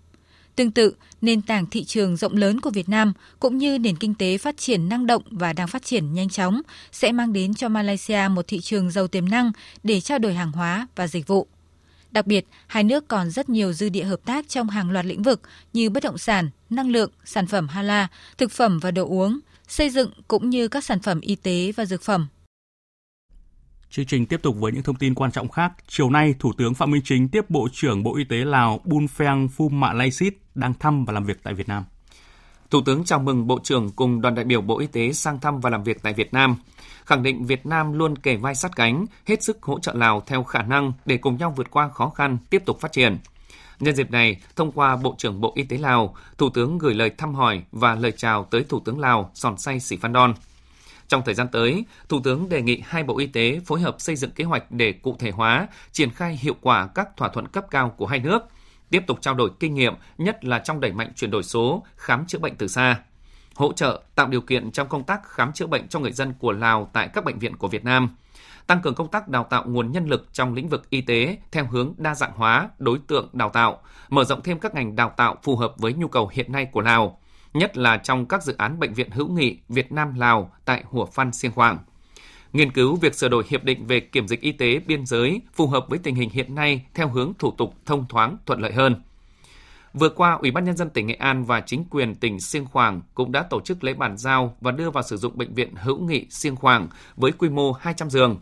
[0.57, 4.15] Tương tự, nền tảng thị trường rộng lớn của Việt Nam cũng như nền kinh
[4.15, 6.61] tế phát triển năng động và đang phát triển nhanh chóng
[6.91, 9.51] sẽ mang đến cho Malaysia một thị trường giàu tiềm năng
[9.83, 11.47] để trao đổi hàng hóa và dịch vụ.
[12.11, 15.23] Đặc biệt, hai nước còn rất nhiều dư địa hợp tác trong hàng loạt lĩnh
[15.23, 15.41] vực
[15.73, 19.89] như bất động sản, năng lượng, sản phẩm hala, thực phẩm và đồ uống, xây
[19.89, 22.27] dựng cũng như các sản phẩm y tế và dược phẩm.
[23.89, 25.71] Chương trình tiếp tục với những thông tin quan trọng khác.
[25.87, 29.07] Chiều nay, Thủ tướng Phạm Minh Chính tiếp Bộ trưởng Bộ Y tế Lào Bun
[29.07, 30.09] Pheng Phum Mạ Lai
[30.55, 31.83] đang thăm và làm việc tại Việt Nam.
[32.69, 35.59] Thủ tướng chào mừng Bộ trưởng cùng đoàn đại biểu Bộ Y tế sang thăm
[35.59, 36.55] và làm việc tại Việt Nam,
[37.05, 40.43] khẳng định Việt Nam luôn kề vai sát cánh, hết sức hỗ trợ Lào theo
[40.43, 43.17] khả năng để cùng nhau vượt qua khó khăn, tiếp tục phát triển.
[43.79, 47.11] Nhân dịp này, thông qua Bộ trưởng Bộ Y tế Lào, Thủ tướng gửi lời
[47.17, 50.33] thăm hỏi và lời chào tới Thủ tướng Lào Sòn Say Sĩ Phan Đon–
[51.07, 54.15] trong thời gian tới, Thủ tướng đề nghị hai bộ y tế phối hợp xây
[54.15, 57.65] dựng kế hoạch để cụ thể hóa, triển khai hiệu quả các thỏa thuận cấp
[57.71, 58.41] cao của hai nước,
[58.89, 62.25] tiếp tục trao đổi kinh nghiệm, nhất là trong đẩy mạnh chuyển đổi số, khám
[62.25, 62.99] chữa bệnh từ xa,
[63.55, 66.51] hỗ trợ tạo điều kiện trong công tác khám chữa bệnh cho người dân của
[66.51, 68.15] Lào tại các bệnh viện của Việt Nam,
[68.67, 71.65] tăng cường công tác đào tạo nguồn nhân lực trong lĩnh vực y tế theo
[71.65, 75.35] hướng đa dạng hóa đối tượng đào tạo, mở rộng thêm các ngành đào tạo
[75.43, 77.19] phù hợp với nhu cầu hiện nay của Lào,
[77.57, 81.05] nhất là trong các dự án bệnh viện hữu nghị Việt Nam Lào tại Hủa
[81.05, 81.77] Phan Siêng Khoảng.
[82.53, 85.67] Nghiên cứu việc sửa đổi hiệp định về kiểm dịch y tế biên giới phù
[85.67, 89.01] hợp với tình hình hiện nay theo hướng thủ tục thông thoáng thuận lợi hơn.
[89.93, 93.01] Vừa qua, Ủy ban nhân dân tỉnh Nghệ An và chính quyền tỉnh Siêng Khoảng
[93.13, 95.99] cũng đã tổ chức lễ bàn giao và đưa vào sử dụng bệnh viện hữu
[95.99, 98.39] nghị Siêng Khoảng với quy mô 200 giường.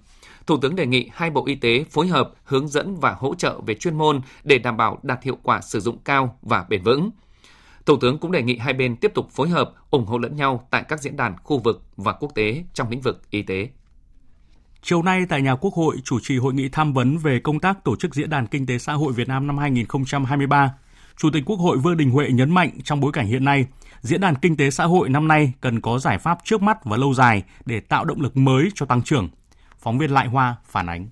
[0.47, 3.59] Thủ tướng đề nghị hai bộ y tế phối hợp, hướng dẫn và hỗ trợ
[3.65, 7.09] về chuyên môn để đảm bảo đạt hiệu quả sử dụng cao và bền vững.
[7.85, 10.67] Thủ tướng cũng đề nghị hai bên tiếp tục phối hợp, ủng hộ lẫn nhau
[10.71, 13.69] tại các diễn đàn khu vực và quốc tế trong lĩnh vực y tế.
[14.81, 17.83] Chiều nay tại nhà Quốc hội chủ trì hội nghị tham vấn về công tác
[17.83, 20.73] tổ chức Diễn đàn Kinh tế Xã hội Việt Nam năm 2023.
[21.17, 23.65] Chủ tịch Quốc hội Vương Đình Huệ nhấn mạnh trong bối cảnh hiện nay,
[24.01, 26.97] Diễn đàn Kinh tế Xã hội năm nay cần có giải pháp trước mắt và
[26.97, 29.29] lâu dài để tạo động lực mới cho tăng trưởng.
[29.79, 31.07] Phóng viên Lại Hoa phản ánh.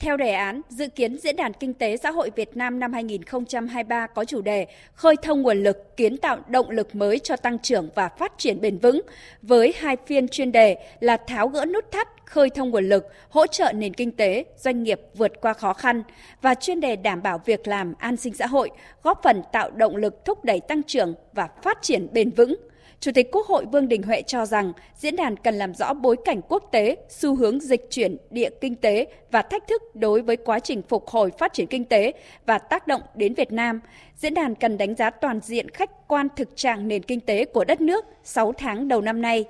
[0.00, 4.06] Theo đề án, dự kiến Diễn đàn Kinh tế Xã hội Việt Nam năm 2023
[4.06, 7.88] có chủ đề khơi thông nguồn lực, kiến tạo động lực mới cho tăng trưởng
[7.94, 9.00] và phát triển bền vững,
[9.42, 13.46] với hai phiên chuyên đề là tháo gỡ nút thắt, khơi thông nguồn lực, hỗ
[13.46, 16.02] trợ nền kinh tế, doanh nghiệp vượt qua khó khăn
[16.42, 18.70] và chuyên đề đảm bảo việc làm, an sinh xã hội,
[19.02, 22.56] góp phần tạo động lực thúc đẩy tăng trưởng và phát triển bền vững.
[23.00, 26.16] Chủ tịch Quốc hội Vương Đình Huệ cho rằng diễn đàn cần làm rõ bối
[26.24, 30.36] cảnh quốc tế, xu hướng dịch chuyển địa kinh tế và thách thức đối với
[30.36, 32.12] quá trình phục hồi phát triển kinh tế
[32.46, 33.80] và tác động đến Việt Nam.
[34.16, 37.64] Diễn đàn cần đánh giá toàn diện khách quan thực trạng nền kinh tế của
[37.64, 39.44] đất nước 6 tháng đầu năm nay.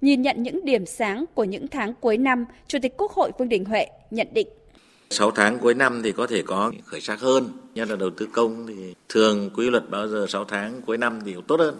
[0.00, 3.48] Nhìn nhận những điểm sáng của những tháng cuối năm, Chủ tịch Quốc hội Vương
[3.48, 4.48] Đình Huệ nhận định
[5.10, 8.28] 6 tháng cuối năm thì có thể có khởi sắc hơn, nhất là đầu tư
[8.32, 11.74] công thì thường quy luật bao giờ 6 tháng cuối năm thì tốt hơn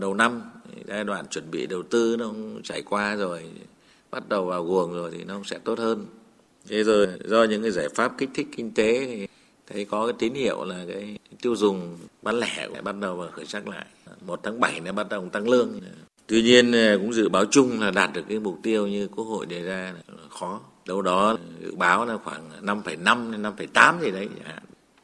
[0.00, 0.42] đầu năm
[0.88, 3.44] giai đoạn chuẩn bị đầu tư nó cũng trải qua rồi
[4.10, 6.06] bắt đầu vào guồng rồi thì nó cũng sẽ tốt hơn.
[6.68, 9.26] Thế rồi do những cái giải pháp kích thích kinh tế thì
[9.66, 13.28] thấy có cái tín hiệu là cái tiêu dùng bán lẻ lại bắt đầu vào
[13.32, 13.86] khởi sắc lại.
[14.26, 15.80] Một tháng 7 nó bắt đầu tăng lương.
[16.26, 19.24] Tuy nhiên à, cũng dự báo chung là đạt được cái mục tiêu như quốc
[19.24, 20.60] hội đề ra là khó.
[20.86, 24.28] Đâu đó dự báo là khoảng 5,5 đến 5,8 gì đấy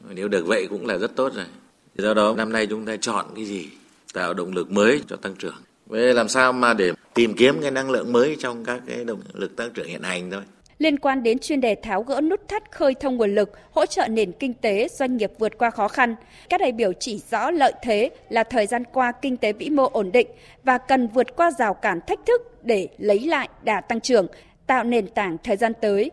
[0.09, 1.45] nếu được vậy cũng là rất tốt rồi.
[1.95, 3.69] Do đó năm nay chúng ta chọn cái gì?
[4.13, 5.55] Tạo động lực mới cho tăng trưởng.
[5.85, 9.21] Vậy làm sao mà để tìm kiếm cái năng lượng mới trong các cái động
[9.33, 10.41] lực tăng trưởng hiện hành thôi.
[10.77, 14.07] Liên quan đến chuyên đề tháo gỡ nút thắt khơi thông nguồn lực, hỗ trợ
[14.07, 16.15] nền kinh tế doanh nghiệp vượt qua khó khăn,
[16.49, 19.89] các đại biểu chỉ rõ lợi thế là thời gian qua kinh tế vĩ mô
[19.89, 20.27] ổn định
[20.63, 24.27] và cần vượt qua rào cản thách thức để lấy lại đà tăng trưởng,
[24.67, 26.11] tạo nền tảng thời gian tới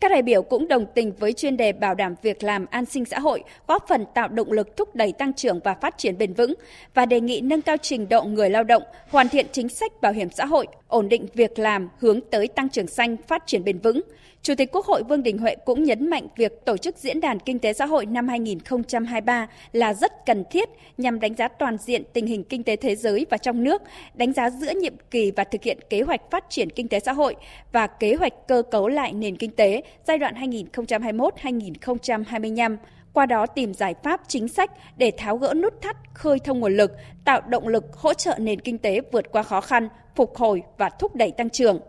[0.00, 3.04] các đại biểu cũng đồng tình với chuyên đề bảo đảm việc làm an sinh
[3.04, 6.32] xã hội, góp phần tạo động lực thúc đẩy tăng trưởng và phát triển bền
[6.32, 6.54] vững
[6.94, 10.12] và đề nghị nâng cao trình độ người lao động, hoàn thiện chính sách bảo
[10.12, 13.78] hiểm xã hội, ổn định việc làm hướng tới tăng trưởng xanh, phát triển bền
[13.78, 14.00] vững.
[14.42, 17.38] Chủ tịch Quốc hội Vương Đình Huệ cũng nhấn mạnh việc tổ chức Diễn đàn
[17.40, 22.02] Kinh tế xã hội năm 2023 là rất cần thiết nhằm đánh giá toàn diện
[22.12, 23.82] tình hình kinh tế thế giới và trong nước,
[24.14, 27.12] đánh giá giữa nhiệm kỳ và thực hiện kế hoạch phát triển kinh tế xã
[27.12, 27.36] hội
[27.72, 32.76] và kế hoạch cơ cấu lại nền kinh tế giai đoạn 2021-2025
[33.12, 36.76] qua đó tìm giải pháp chính sách để tháo gỡ nút thắt, khơi thông nguồn
[36.76, 36.92] lực,
[37.24, 40.90] tạo động lực hỗ trợ nền kinh tế vượt qua khó khăn, phục hồi và
[40.98, 41.80] thúc đẩy tăng trưởng.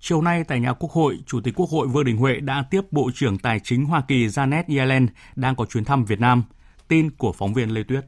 [0.00, 2.80] Chiều nay tại nhà Quốc hội, Chủ tịch Quốc hội Vương Đình Huệ đã tiếp
[2.90, 6.44] Bộ trưởng Tài chính Hoa Kỳ Janet Yellen đang có chuyến thăm Việt Nam.
[6.88, 8.04] Tin của phóng viên Lê Tuyết.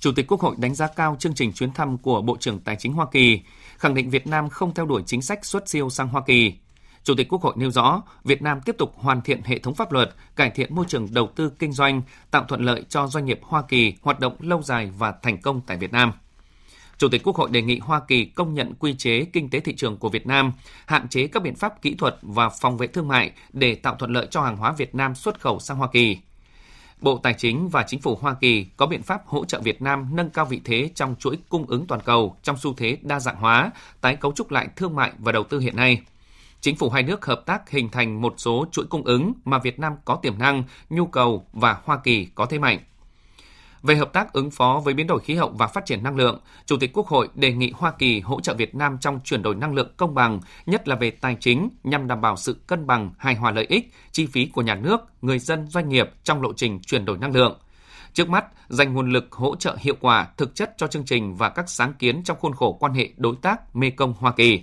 [0.00, 2.76] Chủ tịch Quốc hội đánh giá cao chương trình chuyến thăm của Bộ trưởng Tài
[2.76, 3.40] chính Hoa Kỳ,
[3.78, 6.54] khẳng định Việt Nam không theo đuổi chính sách xuất siêu sang Hoa Kỳ.
[7.04, 9.92] Chủ tịch Quốc hội nêu rõ, Việt Nam tiếp tục hoàn thiện hệ thống pháp
[9.92, 13.40] luật, cải thiện môi trường đầu tư kinh doanh, tạo thuận lợi cho doanh nghiệp
[13.42, 16.12] Hoa Kỳ hoạt động lâu dài và thành công tại Việt Nam.
[16.98, 19.74] Chủ tịch Quốc hội đề nghị Hoa Kỳ công nhận quy chế kinh tế thị
[19.76, 20.52] trường của Việt Nam,
[20.86, 24.12] hạn chế các biện pháp kỹ thuật và phòng vệ thương mại để tạo thuận
[24.12, 26.18] lợi cho hàng hóa Việt Nam xuất khẩu sang Hoa Kỳ.
[27.00, 30.16] Bộ Tài chính và Chính phủ Hoa Kỳ có biện pháp hỗ trợ Việt Nam
[30.16, 33.36] nâng cao vị thế trong chuỗi cung ứng toàn cầu trong xu thế đa dạng
[33.36, 36.02] hóa, tái cấu trúc lại thương mại và đầu tư hiện nay.
[36.60, 39.78] Chính phủ hai nước hợp tác hình thành một số chuỗi cung ứng mà Việt
[39.78, 42.78] Nam có tiềm năng, nhu cầu và Hoa Kỳ có thế mạnh.
[43.82, 46.40] Về hợp tác ứng phó với biến đổi khí hậu và phát triển năng lượng,
[46.66, 49.54] Chủ tịch Quốc hội đề nghị Hoa Kỳ hỗ trợ Việt Nam trong chuyển đổi
[49.54, 53.10] năng lượng công bằng, nhất là về tài chính nhằm đảm bảo sự cân bằng,
[53.18, 56.52] hài hòa lợi ích, chi phí của nhà nước, người dân, doanh nghiệp trong lộ
[56.52, 57.58] trình chuyển đổi năng lượng.
[58.12, 61.48] Trước mắt, dành nguồn lực hỗ trợ hiệu quả thực chất cho chương trình và
[61.48, 64.62] các sáng kiến trong khuôn khổ quan hệ đối tác Mekong Hoa Kỳ.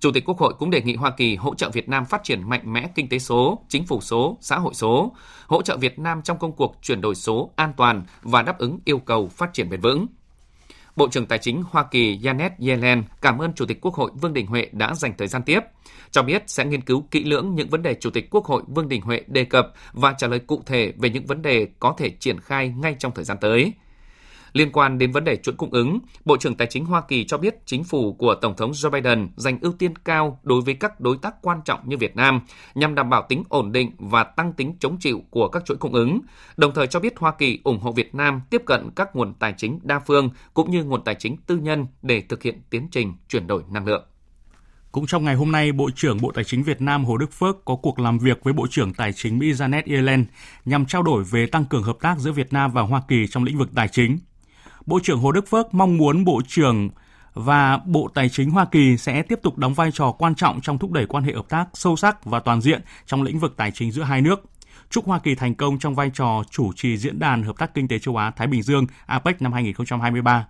[0.00, 2.48] Chủ tịch Quốc hội cũng đề nghị Hoa Kỳ hỗ trợ Việt Nam phát triển
[2.48, 5.12] mạnh mẽ kinh tế số, chính phủ số, xã hội số,
[5.46, 8.78] hỗ trợ Việt Nam trong công cuộc chuyển đổi số an toàn và đáp ứng
[8.84, 10.06] yêu cầu phát triển bền vững.
[10.96, 14.32] Bộ trưởng Tài chính Hoa Kỳ Janet Yellen cảm ơn Chủ tịch Quốc hội Vương
[14.32, 15.60] Đình Huệ đã dành thời gian tiếp,
[16.10, 18.88] cho biết sẽ nghiên cứu kỹ lưỡng những vấn đề Chủ tịch Quốc hội Vương
[18.88, 22.10] Đình Huệ đề cập và trả lời cụ thể về những vấn đề có thể
[22.10, 23.72] triển khai ngay trong thời gian tới.
[24.58, 27.38] Liên quan đến vấn đề chuỗi cung ứng, Bộ trưởng Tài chính Hoa Kỳ cho
[27.38, 31.00] biết chính phủ của Tổng thống Joe Biden dành ưu tiên cao đối với các
[31.00, 32.40] đối tác quan trọng như Việt Nam
[32.74, 35.92] nhằm đảm bảo tính ổn định và tăng tính chống chịu của các chuỗi cung
[35.92, 36.20] ứng,
[36.56, 39.54] đồng thời cho biết Hoa Kỳ ủng hộ Việt Nam tiếp cận các nguồn tài
[39.56, 43.14] chính đa phương cũng như nguồn tài chính tư nhân để thực hiện tiến trình
[43.28, 44.04] chuyển đổi năng lượng.
[44.92, 47.64] Cũng trong ngày hôm nay, Bộ trưởng Bộ Tài chính Việt Nam Hồ Đức Phước
[47.64, 50.26] có cuộc làm việc với Bộ trưởng Tài chính Mỹ Janet Yellen
[50.64, 53.44] nhằm trao đổi về tăng cường hợp tác giữa Việt Nam và Hoa Kỳ trong
[53.44, 54.18] lĩnh vực tài chính.
[54.88, 56.90] Bộ trưởng Hồ Đức Phước mong muốn Bộ trưởng
[57.34, 60.78] và Bộ Tài chính Hoa Kỳ sẽ tiếp tục đóng vai trò quan trọng trong
[60.78, 63.70] thúc đẩy quan hệ hợp tác sâu sắc và toàn diện trong lĩnh vực tài
[63.70, 64.44] chính giữa hai nước.
[64.90, 67.88] Chúc Hoa Kỳ thành công trong vai trò chủ trì diễn đàn hợp tác kinh
[67.88, 70.46] tế châu Á Thái Bình Dương APEC năm 2023.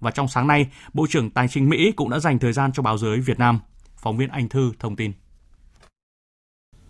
[0.00, 2.82] Và trong sáng nay, Bộ trưởng Tài chính Mỹ cũng đã dành thời gian cho
[2.82, 3.58] báo giới Việt Nam.
[3.96, 5.12] Phóng viên Anh Thư thông tin.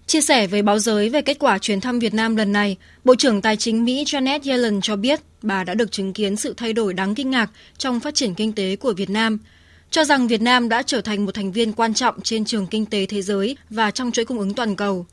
[0.07, 3.14] Chia sẻ với báo giới về kết quả chuyến thăm Việt Nam lần này, Bộ
[3.14, 6.73] trưởng Tài chính Mỹ Janet Yellen cho biết bà đã được chứng kiến sự thay
[6.73, 9.38] đổi đáng kinh ngạc trong phát triển kinh tế của Việt Nam,
[9.90, 12.87] cho rằng Việt Nam đã trở thành một thành viên quan trọng trên trường kinh
[12.87, 15.07] tế thế giới và trong chuỗi cung ứng toàn cầu.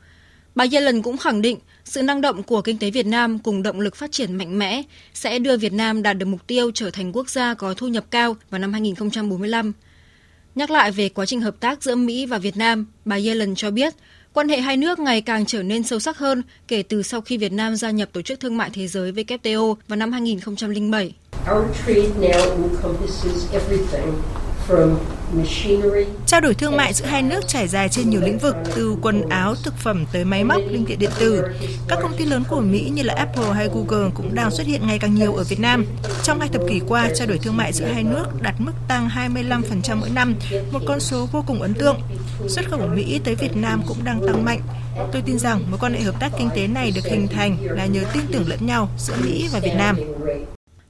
[0.54, 3.80] Bà Yellen cũng khẳng định sự năng động của kinh tế Việt Nam cùng động
[3.80, 4.82] lực phát triển mạnh mẽ
[5.14, 8.04] sẽ đưa Việt Nam đạt được mục tiêu trở thành quốc gia có thu nhập
[8.10, 9.72] cao vào năm 2045.
[10.54, 13.70] Nhắc lại về quá trình hợp tác giữa Mỹ và Việt Nam, bà Yellen cho
[13.70, 13.94] biết
[14.34, 17.38] Quan hệ hai nước ngày càng trở nên sâu sắc hơn kể từ sau khi
[17.38, 21.14] Việt Nam gia nhập Tổ chức Thương mại Thế giới WTO vào năm 2007.
[26.26, 29.28] Trao đổi thương mại giữa hai nước trải dài trên nhiều lĩnh vực, từ quần
[29.28, 31.42] áo, thực phẩm tới máy móc, linh kiện điện tử.
[31.88, 34.86] Các công ty lớn của Mỹ như là Apple hay Google cũng đang xuất hiện
[34.86, 35.86] ngày càng nhiều ở Việt Nam.
[36.22, 39.08] Trong hai thập kỷ qua, trao đổi thương mại giữa hai nước đạt mức tăng
[39.08, 40.34] 25% mỗi năm,
[40.72, 41.96] một con số vô cùng ấn tượng.
[42.48, 44.60] Xuất khẩu của Mỹ tới Việt Nam cũng đang tăng mạnh.
[45.12, 47.86] Tôi tin rằng mối quan hệ hợp tác kinh tế này được hình thành là
[47.86, 49.96] nhờ tin tưởng lẫn nhau giữa Mỹ và Việt Nam.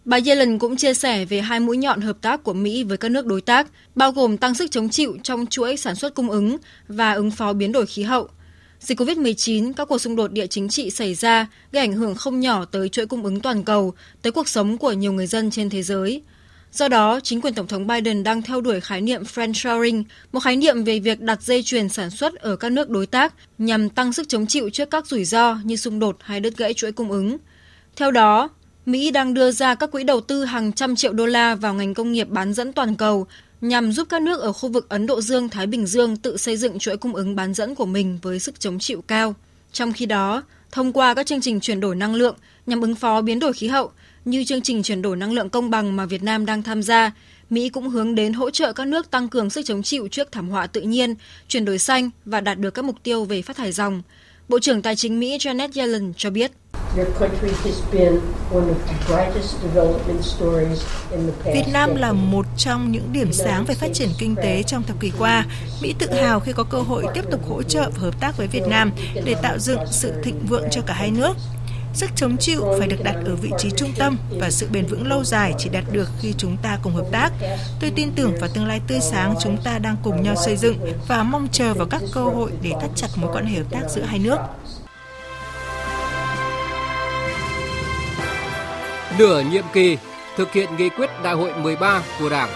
[0.04, 3.08] Bà Yellen cũng chia sẻ về hai mũi nhọn hợp tác của Mỹ với các
[3.08, 6.56] nước đối tác, bao gồm tăng sức chống chịu trong chuỗi sản xuất cung ứng
[6.88, 8.28] và ứng phó biến đổi khí hậu.
[8.80, 12.40] Dịch COVID-19, các cuộc xung đột địa chính trị xảy ra gây ảnh hưởng không
[12.40, 15.70] nhỏ tới chuỗi cung ứng toàn cầu, tới cuộc sống của nhiều người dân trên
[15.70, 16.22] thế giới.
[16.72, 20.56] Do đó, chính quyền Tổng thống Biden đang theo đuổi khái niệm friendshoring, một khái
[20.56, 24.12] niệm về việc đặt dây chuyền sản xuất ở các nước đối tác nhằm tăng
[24.12, 27.10] sức chống chịu trước các rủi ro như xung đột hay đứt gãy chuỗi cung
[27.10, 27.36] ứng.
[27.96, 28.48] Theo đó,
[28.86, 31.94] Mỹ đang đưa ra các quỹ đầu tư hàng trăm triệu đô la vào ngành
[31.94, 33.26] công nghiệp bán dẫn toàn cầu
[33.60, 36.78] nhằm giúp các nước ở khu vực Ấn Độ Dương-Thái Bình Dương tự xây dựng
[36.78, 39.34] chuỗi cung ứng bán dẫn của mình với sức chống chịu cao.
[39.72, 43.20] Trong khi đó, thông qua các chương trình chuyển đổi năng lượng nhằm ứng phó
[43.20, 43.90] biến đổi khí hậu,
[44.24, 47.12] như chương trình chuyển đổi năng lượng công bằng mà Việt Nam đang tham gia,
[47.50, 50.48] Mỹ cũng hướng đến hỗ trợ các nước tăng cường sức chống chịu trước thảm
[50.48, 51.14] họa tự nhiên,
[51.48, 54.02] chuyển đổi xanh và đạt được các mục tiêu về phát thải ròng.
[54.48, 56.52] Bộ trưởng Tài chính Mỹ Janet Yellen cho biết.
[61.44, 65.00] Việt Nam là một trong những điểm sáng về phát triển kinh tế trong thập
[65.00, 65.46] kỷ qua.
[65.82, 68.46] Mỹ tự hào khi có cơ hội tiếp tục hỗ trợ và hợp tác với
[68.46, 68.92] Việt Nam
[69.24, 71.36] để tạo dựng sự thịnh vượng cho cả hai nước.
[71.94, 75.06] Sức chống chịu phải được đặt ở vị trí trung tâm và sự bền vững
[75.06, 77.32] lâu dài chỉ đạt được khi chúng ta cùng hợp tác.
[77.80, 80.76] Tôi tin tưởng vào tương lai tươi sáng chúng ta đang cùng nhau xây dựng
[81.08, 83.90] và mong chờ vào các cơ hội để thắt chặt mối quan hệ hợp tác
[83.90, 84.36] giữa hai nước.
[89.18, 89.98] Nửa nhiệm kỳ
[90.36, 92.48] thực hiện nghị quyết đại hội 13 của Đảng.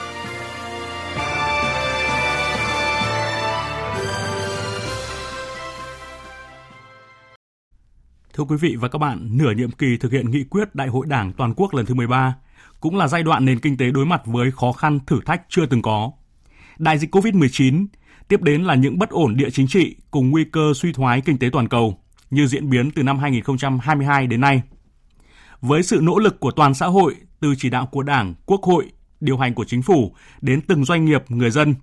[8.34, 11.06] Thưa quý vị và các bạn, nửa nhiệm kỳ thực hiện nghị quyết Đại hội
[11.08, 12.34] Đảng toàn quốc lần thứ 13
[12.80, 15.66] cũng là giai đoạn nền kinh tế đối mặt với khó khăn thử thách chưa
[15.66, 16.10] từng có.
[16.78, 17.86] Đại dịch COVID-19,
[18.28, 21.38] tiếp đến là những bất ổn địa chính trị cùng nguy cơ suy thoái kinh
[21.38, 21.98] tế toàn cầu
[22.30, 24.62] như diễn biến từ năm 2022 đến nay.
[25.66, 28.92] Với sự nỗ lực của toàn xã hội, từ chỉ đạo của Đảng, Quốc hội,
[29.20, 31.74] điều hành của chính phủ đến từng doanh nghiệp, người dân,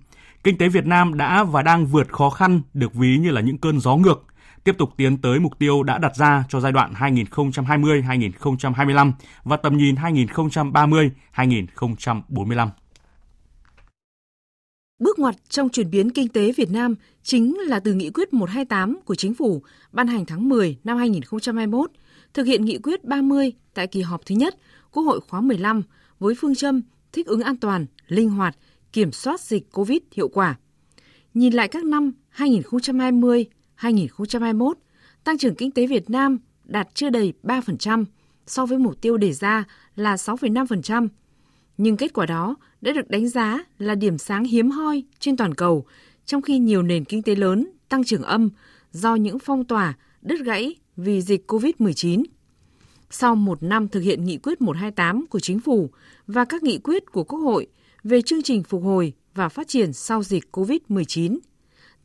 [0.44, 3.58] kinh tế Việt Nam đã và đang vượt khó khăn được ví như là những
[3.58, 4.24] cơn gió ngược,
[4.64, 9.12] tiếp tục tiến tới mục tiêu đã đặt ra cho giai đoạn 2020-2025
[9.44, 12.68] và tầm nhìn 2030-2045.
[14.98, 18.98] Bước ngoặt trong chuyển biến kinh tế Việt Nam chính là từ nghị quyết 128
[19.04, 21.90] của Chính phủ ban hành tháng 10 năm 2021,
[22.34, 24.56] thực hiện nghị quyết 30 tại kỳ họp thứ nhất
[24.92, 25.82] Quốc hội khóa 15
[26.18, 28.56] với phương châm thích ứng an toàn, linh hoạt,
[28.92, 30.56] kiểm soát dịch COVID hiệu quả.
[31.34, 34.78] Nhìn lại các năm 2020, 2021,
[35.24, 38.04] tăng trưởng kinh tế Việt Nam đạt chưa đầy 3%
[38.46, 39.64] so với mục tiêu đề ra
[39.96, 41.08] là 6,5%.
[41.78, 45.54] Nhưng kết quả đó đã được đánh giá là điểm sáng hiếm hoi trên toàn
[45.54, 45.86] cầu,
[46.26, 48.50] trong khi nhiều nền kinh tế lớn tăng trưởng âm
[48.92, 52.24] do những phong tỏa, đứt gãy vì dịch COVID-19.
[53.10, 55.90] Sau một năm thực hiện nghị quyết 128 của Chính phủ
[56.26, 57.66] và các nghị quyết của Quốc hội
[58.04, 61.38] về chương trình phục hồi và phát triển sau dịch COVID-19,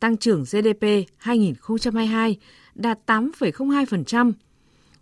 [0.00, 0.84] tăng trưởng GDP
[1.16, 2.38] 2022
[2.74, 4.32] đạt 8,02%,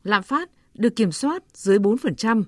[0.05, 2.45] lạm phát được kiểm soát dưới 4%.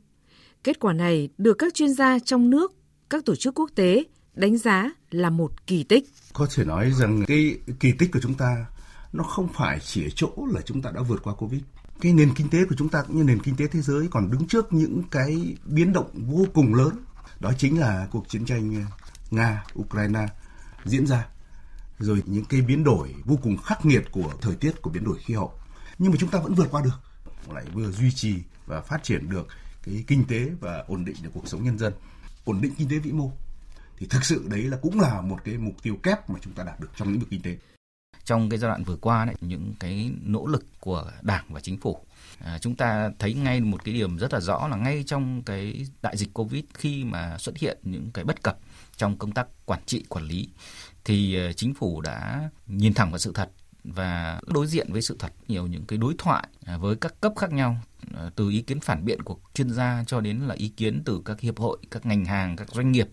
[0.64, 2.74] Kết quả này được các chuyên gia trong nước,
[3.10, 6.04] các tổ chức quốc tế đánh giá là một kỳ tích.
[6.32, 8.66] Có thể nói rằng cái kỳ tích của chúng ta
[9.12, 11.62] nó không phải chỉ ở chỗ là chúng ta đã vượt qua Covid.
[12.00, 14.30] Cái nền kinh tế của chúng ta cũng như nền kinh tế thế giới còn
[14.30, 17.04] đứng trước những cái biến động vô cùng lớn.
[17.40, 18.82] Đó chính là cuộc chiến tranh ờ,
[19.30, 20.26] Nga, Ukraine
[20.84, 21.26] diễn ra
[22.00, 25.18] rồi những cái biến đổi vô cùng khắc nghiệt của thời tiết của biến đổi
[25.18, 25.52] khí hậu
[25.98, 27.00] nhưng mà chúng ta vẫn vượt qua được
[27.54, 28.34] lại vừa duy trì
[28.66, 29.46] và phát triển được
[29.82, 31.92] cái kinh tế và ổn định được cuộc sống nhân dân
[32.44, 33.32] ổn định kinh tế vĩ mô
[33.98, 36.64] thì thực sự đấy là cũng là một cái mục tiêu kép mà chúng ta
[36.64, 37.56] đạt được trong lĩnh vực kinh tế
[38.24, 41.76] trong cái giai đoạn vừa qua đấy những cái nỗ lực của đảng và chính
[41.76, 41.98] phủ.
[42.38, 45.86] À, chúng ta thấy ngay một cái điểm rất là rõ là ngay trong cái
[46.02, 48.58] đại dịch covid khi mà xuất hiện những cái bất cập
[48.96, 50.48] trong công tác quản trị quản lý
[51.04, 53.50] thì ờ, chính phủ đã nhìn thẳng vào sự thật
[53.84, 57.32] và đối diện với sự thật nhiều những cái đối thoại à, với các cấp
[57.36, 57.76] khác nhau
[58.14, 61.22] Ờ, từ ý kiến phản biện của chuyên gia cho đến là ý kiến từ
[61.24, 63.08] các hiệp hội, các ngành hàng, các doanh nghiệp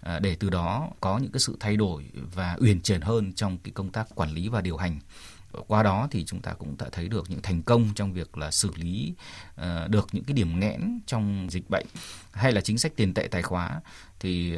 [0.00, 3.58] ờ, để từ đó có những cái sự thay đổi và uyển chuyển hơn trong
[3.58, 5.00] cái công tác quản lý và điều hành.
[5.66, 8.50] Qua đó thì chúng ta cũng đã thấy được những thành công trong việc là
[8.50, 9.14] xử lý
[9.54, 11.86] ờ, được những cái điểm nghẽn trong dịch bệnh
[12.32, 13.80] hay là chính sách tiền tệ tài khóa.
[14.20, 14.56] Thì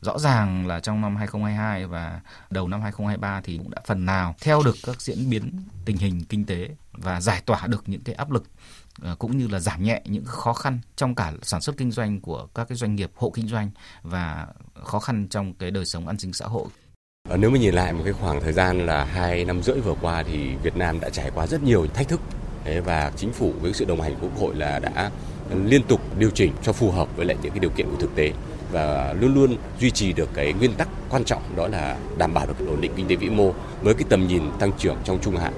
[0.00, 4.34] rõ ràng là trong năm 2022 và đầu năm 2023 thì cũng đã phần nào
[4.40, 5.52] theo được các diễn biến
[5.84, 8.44] tình hình kinh tế và giải tỏa được những cái áp lực
[9.02, 12.20] Ờ, cũng như là giảm nhẹ những khó khăn trong cả sản xuất kinh doanh
[12.20, 13.70] của các cái doanh nghiệp, hộ kinh doanh
[14.02, 14.46] và
[14.84, 16.64] khó khăn trong cái đời sống an sinh xã hội.
[17.28, 19.94] Ờ, nếu mà nhìn lại một cái khoảng thời gian là hai năm rưỡi vừa
[20.00, 22.20] qua thì Việt Nam đã trải qua rất nhiều thách thức.
[22.84, 25.10] Và chính phủ với sự đồng hành của Quốc hội là đã
[25.64, 28.16] liên tục điều chỉnh cho phù hợp với lại những cái điều kiện của thực
[28.16, 28.32] tế
[28.72, 32.46] và luôn luôn duy trì được cái nguyên tắc quan trọng đó là đảm bảo
[32.46, 35.36] được ổn định kinh tế vĩ mô với cái tầm nhìn tăng trưởng trong trung
[35.36, 35.52] hạn.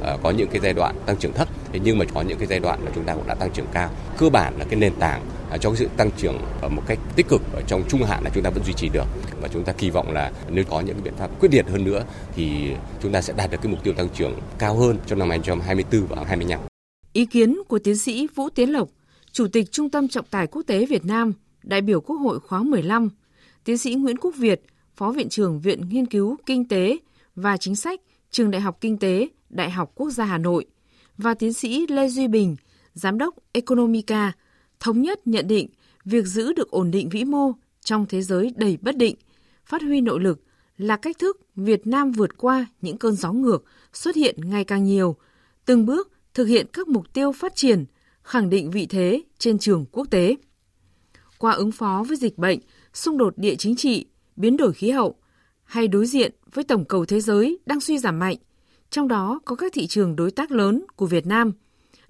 [0.00, 2.46] Ờ, có những cái giai đoạn tăng trưởng thấp thế nhưng mà có những cái
[2.46, 4.94] giai đoạn mà chúng ta cũng đã tăng trưởng cao cơ bản là cái nền
[4.94, 8.02] tảng à, cho cái sự tăng trưởng ở một cách tích cực ở trong trung
[8.02, 9.06] hạn là chúng ta vẫn duy trì được
[9.40, 11.84] và chúng ta kỳ vọng là nếu có những cái biện pháp quyết liệt hơn
[11.84, 15.18] nữa thì chúng ta sẽ đạt được cái mục tiêu tăng trưởng cao hơn trong
[15.18, 16.60] năm 2024 và 2025.
[17.12, 18.88] Ý kiến của tiến sĩ Vũ Tiến Lộc,
[19.32, 21.32] Chủ tịch Trung tâm Trọng tài Quốc tế Việt Nam,
[21.62, 23.08] đại biểu Quốc hội khóa 15,
[23.64, 24.62] tiến sĩ Nguyễn Quốc Việt,
[24.96, 26.96] Phó Viện trưởng Viện Nghiên cứu Kinh tế
[27.36, 30.66] và Chính sách, Trường Đại học Kinh tế, Đại học Quốc gia Hà Nội
[31.18, 32.56] và tiến sĩ Lê Duy Bình,
[32.94, 34.32] Giám đốc Economica,
[34.80, 35.68] thống nhất nhận định
[36.04, 39.16] việc giữ được ổn định vĩ mô trong thế giới đầy bất định,
[39.64, 40.40] phát huy nội lực
[40.78, 44.84] là cách thức Việt Nam vượt qua những cơn gió ngược xuất hiện ngày càng
[44.84, 45.16] nhiều,
[45.64, 47.84] từng bước thực hiện các mục tiêu phát triển,
[48.22, 50.36] khẳng định vị thế trên trường quốc tế.
[51.38, 52.58] Qua ứng phó với dịch bệnh,
[52.94, 55.14] xung đột địa chính trị, biến đổi khí hậu
[55.64, 58.36] hay đối diện với tổng cầu thế giới đang suy giảm mạnh,
[58.90, 61.52] trong đó có các thị trường đối tác lớn của Việt Nam,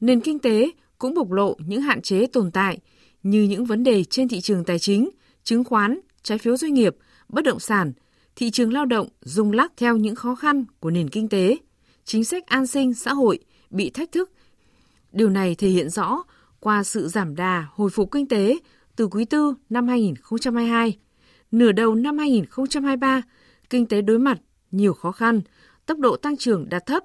[0.01, 2.79] nền kinh tế cũng bộc lộ những hạn chế tồn tại
[3.23, 5.11] như những vấn đề trên thị trường tài chính,
[5.45, 6.97] chứng khoán, trái phiếu doanh nghiệp,
[7.29, 7.93] bất động sản,
[8.37, 11.57] thị trường lao động rung lắc theo những khó khăn của nền kinh tế,
[12.05, 13.39] chính sách an sinh xã hội
[13.71, 14.31] bị thách thức.
[15.13, 16.23] Điều này thể hiện rõ
[16.61, 18.59] qua sự giảm đà hồi phục kinh tế
[18.97, 20.99] từ quý tư năm 2022.
[21.51, 23.23] Nửa đầu năm 2023,
[23.71, 24.39] kinh tế đối mặt
[24.71, 25.41] nhiều khó khăn,
[25.87, 27.03] tốc độ tăng trưởng đạt thấp.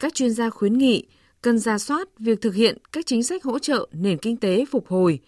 [0.00, 1.06] Các chuyên gia khuyến nghị
[1.42, 4.88] cần ra soát việc thực hiện các chính sách hỗ trợ nền kinh tế phục
[4.88, 5.20] hồi,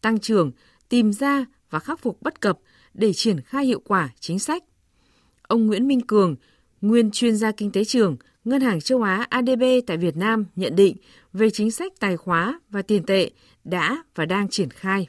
[0.00, 0.50] tăng trưởng,
[0.88, 2.58] tìm ra và khắc phục bất cập
[2.94, 4.64] để triển khai hiệu quả chính sách.
[5.42, 6.36] Ông Nguyễn Minh Cường,
[6.80, 10.76] nguyên chuyên gia kinh tế trưởng, Ngân hàng châu Á ADB tại Việt Nam nhận
[10.76, 10.96] định
[11.32, 13.30] về chính sách tài khóa và tiền tệ
[13.64, 15.06] đã và đang triển khai.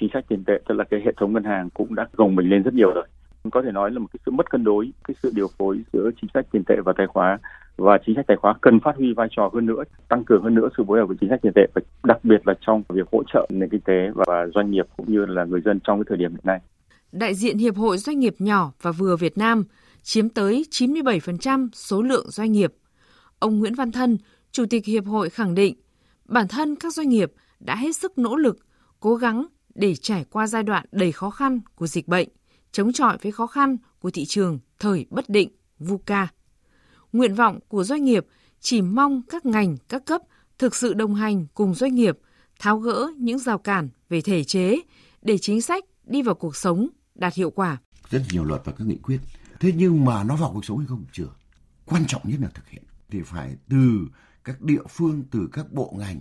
[0.00, 2.50] Chính sách tiền tệ tức là cái hệ thống ngân hàng cũng đã gồng mình
[2.50, 3.06] lên rất nhiều rồi.
[3.50, 6.10] Có thể nói là một cái sự mất cân đối, cái sự điều phối giữa
[6.20, 7.38] chính sách tiền tệ và tài khóa
[7.76, 10.54] và chính sách tài khóa cần phát huy vai trò hơn nữa, tăng cường hơn
[10.54, 13.08] nữa sự phối hợp với chính sách tiền tệ, và đặc biệt là trong việc
[13.12, 16.04] hỗ trợ nền kinh tế và doanh nghiệp cũng như là người dân trong cái
[16.08, 16.60] thời điểm hiện nay.
[17.12, 19.64] Đại diện Hiệp hội Doanh nghiệp nhỏ và vừa Việt Nam
[20.02, 22.72] chiếm tới 97% số lượng doanh nghiệp.
[23.38, 24.18] Ông Nguyễn Văn Thân,
[24.52, 25.74] Chủ tịch Hiệp hội khẳng định,
[26.24, 28.58] bản thân các doanh nghiệp đã hết sức nỗ lực,
[29.00, 32.28] cố gắng để trải qua giai đoạn đầy khó khăn của dịch bệnh,
[32.72, 36.28] chống chọi với khó khăn của thị trường thời bất định, VUCA.
[37.12, 38.26] Nguyện vọng của doanh nghiệp
[38.60, 40.22] chỉ mong các ngành, các cấp
[40.58, 42.18] thực sự đồng hành cùng doanh nghiệp,
[42.58, 44.76] tháo gỡ những rào cản về thể chế
[45.22, 47.78] để chính sách đi vào cuộc sống đạt hiệu quả.
[48.10, 49.20] Rất nhiều luật và các nghị quyết.
[49.60, 51.28] Thế nhưng mà nó vào cuộc sống hay không chưa?
[51.86, 52.82] Quan trọng nhất là thực hiện.
[53.10, 54.08] Thì phải từ
[54.44, 56.20] các địa phương, từ các bộ ngành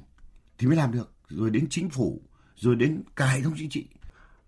[0.58, 1.14] thì mới làm được.
[1.30, 2.22] Rồi đến chính phủ,
[2.56, 3.88] rồi đến cả hệ thống chính trị.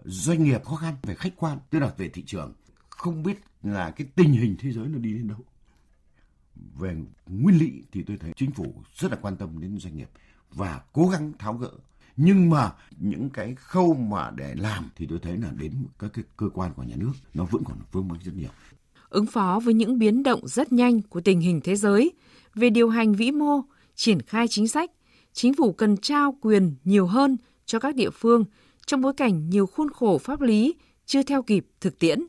[0.04, 2.54] Doanh nghiệp khó khăn về khách quan, tức là về thị trường.
[2.90, 5.40] Không biết là cái tình hình thế giới nó đi đến đâu.
[6.80, 6.96] Về
[7.28, 10.10] nguyên lý thì tôi thấy chính phủ rất là quan tâm đến doanh nghiệp
[10.52, 11.72] và cố gắng tháo gỡ
[12.18, 16.26] nhưng mà những cái khâu mà để làm thì tôi thấy là đến các cái
[16.38, 18.50] cơ quan của nhà nước nó vẫn còn vướng mắc rất nhiều
[19.10, 22.12] ứng phó với những biến động rất nhanh của tình hình thế giới
[22.56, 23.62] về điều hành vĩ mô
[23.96, 24.92] triển khai chính sách
[25.34, 28.46] chính phủ cần trao quyền nhiều hơn cho các địa phương
[28.92, 30.76] trong bối cảnh nhiều khuôn khổ pháp lý
[31.06, 32.20] chưa theo kịp thực tiễn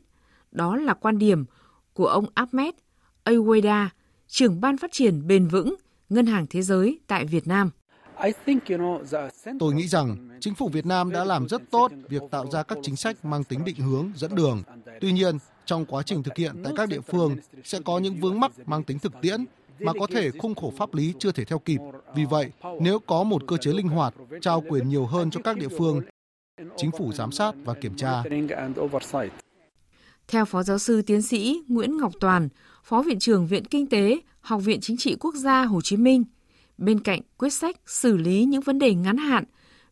[0.51, 1.45] đó là quan điểm
[1.93, 2.73] của ông Ahmed
[3.25, 3.87] Aweda,
[4.27, 5.75] trưởng ban phát triển bền vững
[6.09, 7.69] Ngân hàng Thế giới tại Việt Nam.
[9.59, 12.77] Tôi nghĩ rằng chính phủ Việt Nam đã làm rất tốt việc tạo ra các
[12.81, 14.63] chính sách mang tính định hướng, dẫn đường.
[15.01, 18.39] Tuy nhiên, trong quá trình thực hiện tại các địa phương sẽ có những vướng
[18.39, 19.45] mắc mang tính thực tiễn
[19.79, 21.79] mà có thể khung khổ pháp lý chưa thể theo kịp.
[22.15, 25.57] Vì vậy, nếu có một cơ chế linh hoạt, trao quyền nhiều hơn cho các
[25.57, 26.01] địa phương,
[26.77, 28.23] chính phủ giám sát và kiểm tra.
[30.27, 32.49] Theo Phó Giáo sư Tiến sĩ Nguyễn Ngọc Toàn,
[32.83, 36.23] Phó Viện trưởng Viện Kinh tế, Học viện Chính trị Quốc gia Hồ Chí Minh,
[36.77, 39.43] Bên cạnh quyết sách xử lý những vấn đề ngắn hạn,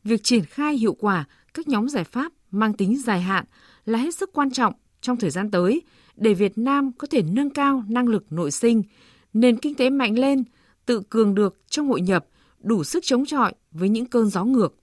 [0.04, 3.46] việc triển khai hiệu quả các nhóm giải pháp mang tính dài hạn
[3.86, 5.82] là hết sức quan trọng trong thời gian tới
[6.16, 8.84] để Việt Nam có thể nâng cao năng lực nội sinh,
[9.34, 10.44] nền kinh tế mạnh lên,
[10.86, 12.26] tự cường được trong hội nhập,
[12.60, 14.76] đủ sức chống chọi với những cơn gió ngược.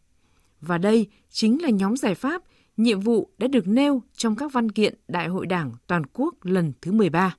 [0.60, 2.42] Và đây chính là nhóm giải pháp,
[2.76, 6.72] nhiệm vụ đã được nêu trong các văn kiện Đại hội Đảng toàn quốc lần
[6.82, 7.36] thứ 13.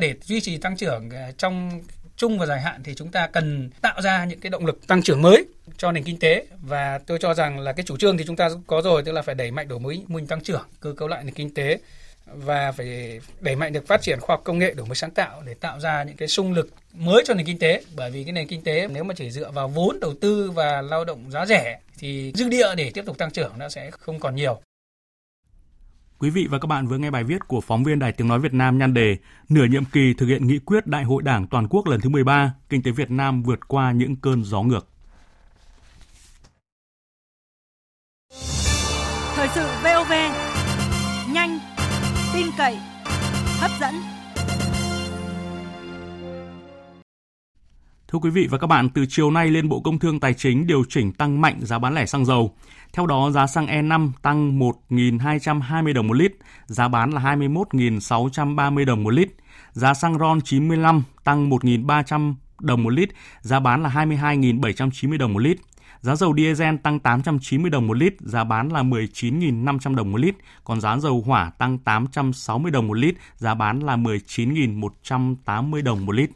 [0.00, 1.82] Để duy trì tăng trưởng ờ, trong
[2.16, 5.02] trung và dài hạn thì chúng ta cần tạo ra những cái động lực tăng
[5.02, 5.44] trưởng mới
[5.76, 8.48] cho nền kinh tế và tôi cho rằng là cái chủ trương thì chúng ta
[8.66, 11.08] có rồi tức là phải đẩy mạnh đổi mới mô hình tăng trưởng cơ cấu
[11.08, 11.78] lại nền kinh tế
[12.26, 15.42] và phải đẩy mạnh được phát triển khoa học công nghệ đổi mới sáng tạo
[15.46, 18.32] để tạo ra những cái sung lực mới cho nền kinh tế bởi vì cái
[18.32, 21.46] nền kinh tế nếu mà chỉ dựa vào vốn đầu tư và lao động giá
[21.46, 24.60] rẻ thì dư địa để tiếp tục tăng trưởng nó sẽ không còn nhiều
[26.18, 28.40] Quý vị và các bạn vừa nghe bài viết của phóng viên Đài Tiếng Nói
[28.40, 29.16] Việt Nam nhan đề
[29.48, 32.54] Nửa nhiệm kỳ thực hiện nghị quyết Đại hội Đảng Toàn quốc lần thứ 13,
[32.68, 34.88] Kinh tế Việt Nam vượt qua những cơn gió ngược.
[39.36, 40.12] Thời sự VOV,
[42.58, 42.78] cậy,
[43.60, 43.94] hấp dẫn.
[48.08, 50.66] Thưa quý vị và các bạn, từ chiều nay Liên Bộ Công Thương Tài chính
[50.66, 52.54] điều chỉnh tăng mạnh giá bán lẻ xăng dầu.
[52.92, 56.32] Theo đó, giá xăng E5 tăng 1.220 đồng một lít,
[56.66, 59.28] giá bán là 21.630 đồng một lít.
[59.72, 63.08] Giá xăng RON 95 tăng 1.300 đồng một lít,
[63.40, 65.56] giá bán là 22.790 đồng một lít.
[66.04, 70.34] Giá dầu diesel tăng 890 đồng một lít, giá bán là 19.500 đồng một lít,
[70.64, 76.12] còn giá dầu hỏa tăng 860 đồng một lít, giá bán là 19.180 đồng một
[76.12, 76.30] lít.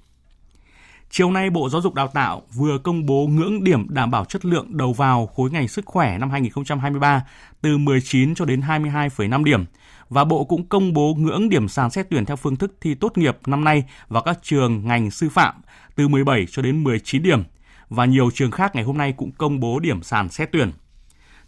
[1.11, 4.45] Chiều nay, Bộ Giáo dục Đào tạo vừa công bố ngưỡng điểm đảm bảo chất
[4.45, 7.25] lượng đầu vào khối ngành sức khỏe năm 2023
[7.61, 9.65] từ 19 cho đến 22,5 điểm.
[10.09, 13.19] Và Bộ cũng công bố ngưỡng điểm sàn xét tuyển theo phương thức thi tốt
[13.19, 15.55] nghiệp năm nay vào các trường ngành sư phạm
[15.97, 17.43] từ 17 cho đến 19 điểm.
[17.89, 20.73] Và nhiều trường khác ngày hôm nay cũng công bố điểm sàn xét tuyển.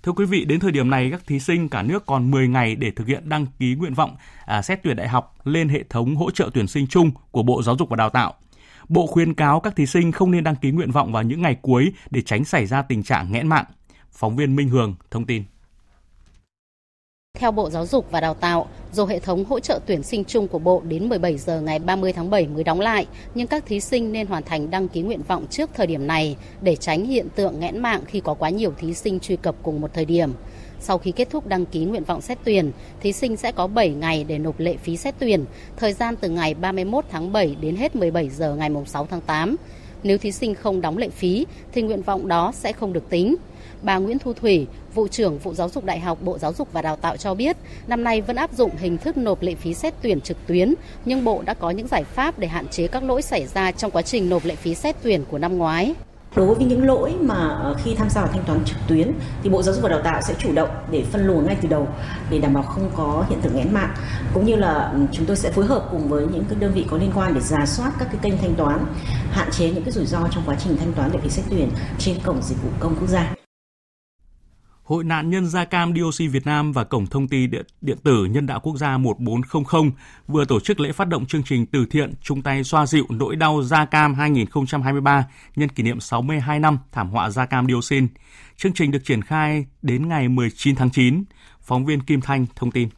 [0.03, 2.77] Thưa quý vị, đến thời điểm này các thí sinh cả nước còn 10 ngày
[2.77, 4.17] để thực hiện đăng ký nguyện vọng
[4.47, 7.63] à, xét tuyển đại học lên hệ thống hỗ trợ tuyển sinh chung của Bộ
[7.63, 8.35] Giáo dục và Đào tạo.
[8.89, 11.57] Bộ khuyên cáo các thí sinh không nên đăng ký nguyện vọng vào những ngày
[11.63, 13.65] cuối để tránh xảy ra tình trạng nghẽn mạng.
[14.13, 15.45] Phóng viên Minh Hường thông tin.
[17.41, 20.49] Theo Bộ Giáo dục và Đào tạo, dù hệ thống hỗ trợ tuyển sinh chung
[20.49, 23.81] của Bộ đến 17 giờ ngày 30 tháng 7 mới đóng lại, nhưng các thí
[23.81, 27.29] sinh nên hoàn thành đăng ký nguyện vọng trước thời điểm này để tránh hiện
[27.35, 30.33] tượng nghẽn mạng khi có quá nhiều thí sinh truy cập cùng một thời điểm.
[30.81, 33.91] Sau khi kết thúc đăng ký nguyện vọng xét tuyển, thí sinh sẽ có 7
[33.91, 35.45] ngày để nộp lệ phí xét tuyển,
[35.77, 39.57] thời gian từ ngày 31 tháng 7 đến hết 17 giờ ngày 6 tháng 8.
[40.03, 43.37] Nếu thí sinh không đóng lệ phí thì nguyện vọng đó sẽ không được tính.
[43.83, 46.83] Bà Nguyễn Thu Thủy, vụ trưởng vụ giáo dục đại học Bộ Giáo dục và
[46.83, 47.57] Đào tạo cho biết,
[47.87, 50.75] năm nay vẫn áp dụng hình thức nộp lệ phí xét tuyển trực tuyến,
[51.05, 53.91] nhưng Bộ đã có những giải pháp để hạn chế các lỗi xảy ra trong
[53.91, 55.95] quá trình nộp lệ phí xét tuyển của năm ngoái.
[56.37, 59.13] Đối với những lỗi mà ờ, khi tham gia vào thanh toán trực tuyến
[59.43, 61.69] thì Bộ Giáo dục và Đào tạo sẽ chủ động để phân luồng ngay từ
[61.69, 61.89] đầu
[62.31, 63.95] để đảm bảo không có hiện tượng nghẽn mạng
[64.35, 66.87] cũng như là ừ, chúng tôi sẽ phối hợp cùng với những cái đơn vị
[66.91, 68.85] có liên quan để giả soát các cái kênh thanh toán,
[69.31, 71.71] hạn chế những cái rủi ro trong quá trình thanh toán lệ phí xét tuyển
[71.99, 73.35] trên cổng dịch vụ công quốc gia.
[74.91, 78.25] Hội nạn nhân da cam DOC Việt Nam và Cổng thông tin điện, điện tử
[78.25, 79.93] Nhân đạo Quốc gia 1400
[80.29, 83.37] vừa tổ chức lễ phát động chương trình từ thiện chung tay xoa dịu nỗi
[83.37, 85.27] đau da cam 2023
[85.57, 88.09] nhân kỷ niệm 62 năm thảm họa da cam dioxin.
[88.57, 91.25] Chương trình được triển khai đến ngày 19 tháng 9.
[91.61, 92.89] Phóng viên Kim Thanh thông tin.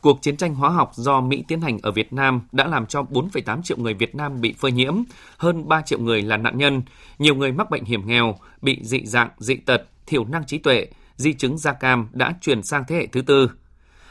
[0.00, 3.02] Cuộc chiến tranh hóa học do Mỹ tiến hành ở Việt Nam đã làm cho
[3.02, 4.94] 4,8 triệu người Việt Nam bị phơi nhiễm,
[5.36, 6.82] hơn 3 triệu người là nạn nhân,
[7.18, 10.86] nhiều người mắc bệnh hiểm nghèo, bị dị dạng, dị tật, thiểu năng trí tuệ,
[11.16, 13.50] di chứng da cam đã truyền sang thế hệ thứ tư.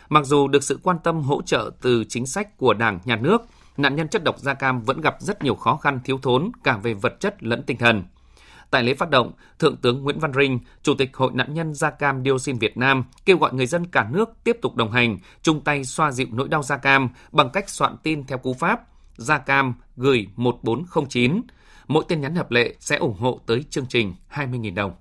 [0.10, 3.42] Mặc dù được sự quan tâm hỗ trợ từ chính sách của Đảng, Nhà nước,
[3.78, 6.78] nạn nhân chất độc da cam vẫn gặp rất nhiều khó khăn thiếu thốn cả
[6.78, 8.04] về vật chất lẫn tinh thần.
[8.72, 11.90] Tại lễ phát động, Thượng tướng Nguyễn Văn Rinh, Chủ tịch Hội nạn nhân da
[11.90, 15.62] cam dioxin Việt Nam kêu gọi người dân cả nước tiếp tục đồng hành, chung
[15.62, 18.82] tay xoa dịu nỗi đau da cam bằng cách soạn tin theo cú pháp
[19.18, 21.42] da cam gửi 1409.
[21.88, 24.92] Mỗi tin nhắn hợp lệ sẽ ủng hộ tới chương trình 20.000 đồng.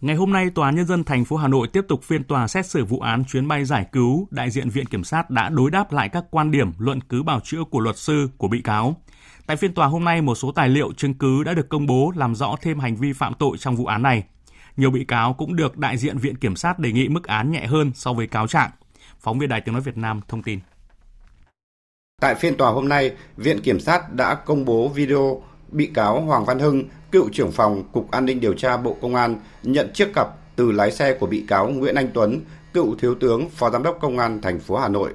[0.00, 2.48] Ngày hôm nay, Tòa án Nhân dân thành phố Hà Nội tiếp tục phiên tòa
[2.48, 4.28] xét xử vụ án chuyến bay giải cứu.
[4.30, 7.40] Đại diện Viện Kiểm sát đã đối đáp lại các quan điểm luận cứ bảo
[7.40, 8.96] chữa của luật sư của bị cáo.
[9.46, 12.12] Tại phiên tòa hôm nay, một số tài liệu chứng cứ đã được công bố
[12.16, 14.24] làm rõ thêm hành vi phạm tội trong vụ án này.
[14.76, 17.66] Nhiều bị cáo cũng được đại diện Viện Kiểm sát đề nghị mức án nhẹ
[17.66, 18.70] hơn so với cáo trạng.
[19.20, 20.60] Phóng viên Đài Tiếng Nói Việt Nam thông tin.
[22.20, 25.42] Tại phiên tòa hôm nay, Viện Kiểm sát đã công bố video
[25.72, 29.14] bị cáo Hoàng Văn Hưng, cựu trưởng phòng Cục An ninh điều tra Bộ Công
[29.14, 32.40] an, nhận chiếc cặp từ lái xe của bị cáo Nguyễn Anh Tuấn,
[32.72, 35.10] cựu thiếu tướng Phó Giám đốc Công an thành phố Hà Nội.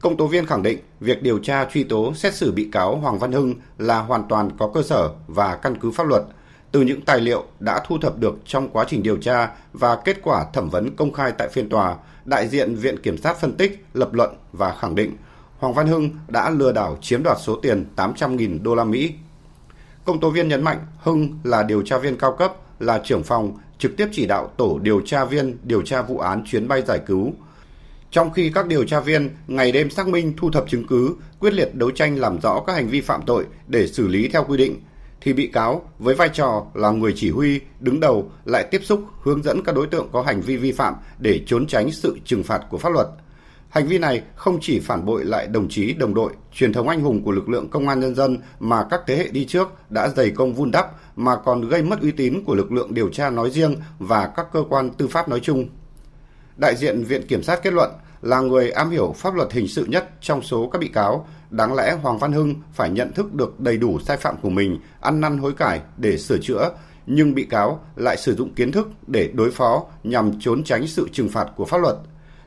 [0.00, 3.18] Công tố viên khẳng định việc điều tra truy tố xét xử bị cáo Hoàng
[3.18, 6.22] Văn Hưng là hoàn toàn có cơ sở và căn cứ pháp luật
[6.72, 10.16] từ những tài liệu đã thu thập được trong quá trình điều tra và kết
[10.22, 13.84] quả thẩm vấn công khai tại phiên tòa, đại diện Viện Kiểm sát phân tích,
[13.94, 15.16] lập luận và khẳng định
[15.58, 19.12] Hoàng Văn Hưng đã lừa đảo chiếm đoạt số tiền 800.000 đô la Mỹ
[20.04, 23.58] Công tố viên nhấn mạnh Hưng là điều tra viên cao cấp, là trưởng phòng,
[23.78, 27.00] trực tiếp chỉ đạo tổ điều tra viên điều tra vụ án chuyến bay giải
[27.06, 27.32] cứu.
[28.10, 31.52] Trong khi các điều tra viên ngày đêm xác minh thu thập chứng cứ, quyết
[31.52, 34.56] liệt đấu tranh làm rõ các hành vi phạm tội để xử lý theo quy
[34.56, 34.80] định,
[35.20, 39.04] thì bị cáo với vai trò là người chỉ huy, đứng đầu lại tiếp xúc
[39.22, 42.42] hướng dẫn các đối tượng có hành vi vi phạm để trốn tránh sự trừng
[42.42, 43.06] phạt của pháp luật–
[43.74, 47.00] Hành vi này không chỉ phản bội lại đồng chí, đồng đội, truyền thống anh
[47.00, 50.08] hùng của lực lượng công an nhân dân mà các thế hệ đi trước đã
[50.08, 53.30] dày công vun đắp mà còn gây mất uy tín của lực lượng điều tra
[53.30, 55.68] nói riêng và các cơ quan tư pháp nói chung.
[56.56, 57.90] Đại diện Viện Kiểm sát kết luận
[58.22, 61.74] là người am hiểu pháp luật hình sự nhất trong số các bị cáo, đáng
[61.74, 65.20] lẽ Hoàng Văn Hưng phải nhận thức được đầy đủ sai phạm của mình, ăn
[65.20, 66.70] năn hối cải để sửa chữa,
[67.06, 71.08] nhưng bị cáo lại sử dụng kiến thức để đối phó nhằm trốn tránh sự
[71.12, 71.96] trừng phạt của pháp luật–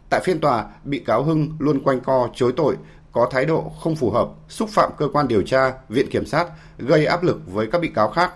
[0.09, 2.75] Tại phiên tòa, bị cáo Hưng luôn quanh co chối tội,
[3.11, 6.47] có thái độ không phù hợp, xúc phạm cơ quan điều tra, viện kiểm sát,
[6.77, 8.33] gây áp lực với các bị cáo khác.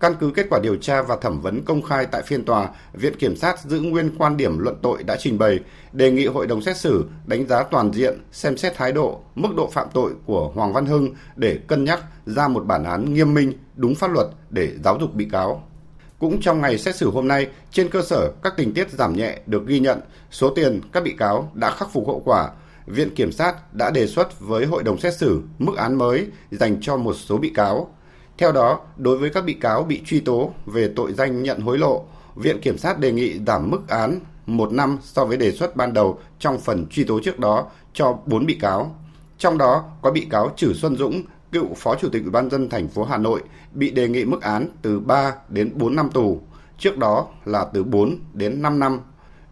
[0.00, 3.16] Căn cứ kết quả điều tra và thẩm vấn công khai tại phiên tòa, Viện
[3.16, 5.58] Kiểm sát giữ nguyên quan điểm luận tội đã trình bày,
[5.92, 9.48] đề nghị hội đồng xét xử đánh giá toàn diện, xem xét thái độ, mức
[9.56, 13.34] độ phạm tội của Hoàng Văn Hưng để cân nhắc ra một bản án nghiêm
[13.34, 15.68] minh, đúng pháp luật để giáo dục bị cáo.
[16.18, 19.38] Cũng trong ngày xét xử hôm nay, trên cơ sở các tình tiết giảm nhẹ
[19.46, 20.00] được ghi nhận,
[20.30, 22.50] số tiền các bị cáo đã khắc phục hậu quả,
[22.86, 26.76] Viện Kiểm sát đã đề xuất với Hội đồng xét xử mức án mới dành
[26.80, 27.94] cho một số bị cáo.
[28.38, 31.78] Theo đó, đối với các bị cáo bị truy tố về tội danh nhận hối
[31.78, 32.04] lộ,
[32.34, 35.92] Viện Kiểm sát đề nghị giảm mức án một năm so với đề xuất ban
[35.92, 38.94] đầu trong phần truy tố trước đó cho 4 bị cáo.
[39.38, 41.22] Trong đó có bị cáo Trử Xuân Dũng,
[41.52, 43.42] cựu Phó Chủ tịch Ủy ban dân thành phố Hà Nội
[43.72, 46.40] bị đề nghị mức án từ 3 đến 4 năm tù,
[46.78, 49.00] trước đó là từ 4 đến 5 năm.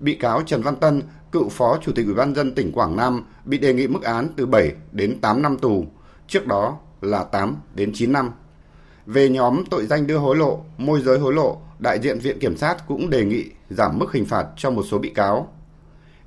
[0.00, 3.24] Bị cáo Trần Văn Tân, cựu Phó Chủ tịch Ủy ban dân tỉnh Quảng Nam
[3.44, 5.86] bị đề nghị mức án từ 7 đến 8 năm tù,
[6.28, 8.30] trước đó là 8 đến 9 năm.
[9.06, 12.56] Về nhóm tội danh đưa hối lộ, môi giới hối lộ, đại diện Viện Kiểm
[12.56, 15.52] sát cũng đề nghị giảm mức hình phạt cho một số bị cáo.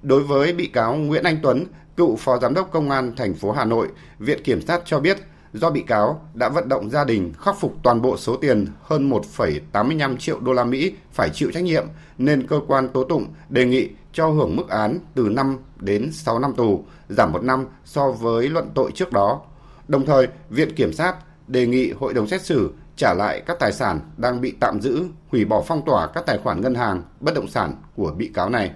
[0.02, 1.66] Đối với bị cáo Nguyễn Anh Tuấn,
[1.98, 3.88] cựu Phó Giám đốc Công an thành phố Hà Nội,
[4.20, 5.18] Viện Kiểm sát cho biết
[5.54, 9.10] do bị cáo đã vận động gia đình khắc phục toàn bộ số tiền hơn
[9.10, 11.86] 1,85 triệu đô la Mỹ phải chịu trách nhiệm
[12.18, 16.40] nên cơ quan tố tụng đề nghị cho hưởng mức án từ 5 đến 6
[16.40, 19.42] năm tù, giảm một năm so với luận tội trước đó.
[19.88, 21.16] Đồng thời, Viện Kiểm sát
[21.48, 25.06] đề nghị hội đồng xét xử trả lại các tài sản đang bị tạm giữ,
[25.28, 28.50] hủy bỏ phong tỏa các tài khoản ngân hàng, bất động sản của bị cáo
[28.50, 28.72] này.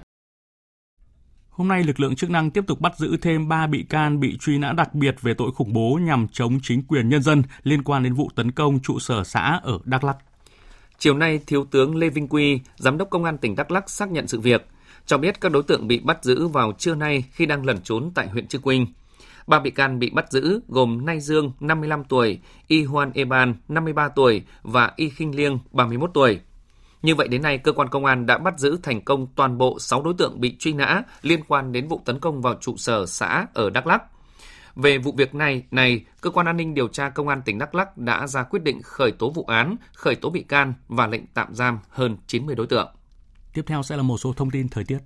[1.53, 4.37] Hôm nay, lực lượng chức năng tiếp tục bắt giữ thêm 3 bị can bị
[4.37, 7.83] truy nã đặc biệt về tội khủng bố nhằm chống chính quyền nhân dân liên
[7.83, 10.17] quan đến vụ tấn công trụ sở xã ở Đắk Lắk.
[10.99, 14.11] Chiều nay, Thiếu tướng Lê Vinh Quy, Giám đốc Công an tỉnh Đắk Lắk xác
[14.11, 14.67] nhận sự việc,
[15.05, 18.11] cho biết các đối tượng bị bắt giữ vào trưa nay khi đang lẩn trốn
[18.15, 18.87] tại huyện Chư Quynh.
[19.47, 24.09] Ba bị can bị bắt giữ gồm Nay Dương, 55 tuổi, Y Hoan Eban, 53
[24.09, 26.39] tuổi và Y Khinh Liêng, 31 tuổi.
[27.03, 29.79] Như vậy đến nay, cơ quan công an đã bắt giữ thành công toàn bộ
[29.79, 33.05] 6 đối tượng bị truy nã liên quan đến vụ tấn công vào trụ sở
[33.05, 34.03] xã ở Đắk Lắk.
[34.75, 37.75] Về vụ việc này, này, cơ quan an ninh điều tra công an tỉnh Đắk
[37.75, 41.27] Lắk đã ra quyết định khởi tố vụ án, khởi tố bị can và lệnh
[41.33, 42.87] tạm giam hơn 90 đối tượng.
[43.53, 44.99] Tiếp theo sẽ là một số thông tin thời tiết.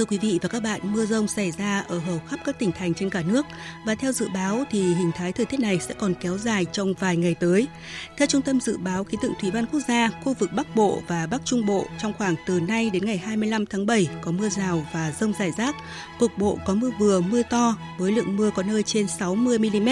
[0.00, 2.72] Thưa quý vị và các bạn, mưa rông xảy ra ở hầu khắp các tỉnh
[2.72, 3.46] thành trên cả nước
[3.86, 6.94] và theo dự báo thì hình thái thời tiết này sẽ còn kéo dài trong
[6.94, 7.68] vài ngày tới.
[8.16, 11.02] Theo Trung tâm Dự báo Khí tượng Thủy văn Quốc gia, khu vực Bắc Bộ
[11.08, 14.48] và Bắc Trung Bộ trong khoảng từ nay đến ngày 25 tháng 7 có mưa
[14.48, 15.76] rào và rông rải rác.
[16.18, 19.88] Cục bộ có mưa vừa, mưa to với lượng mưa có nơi trên 60 mm.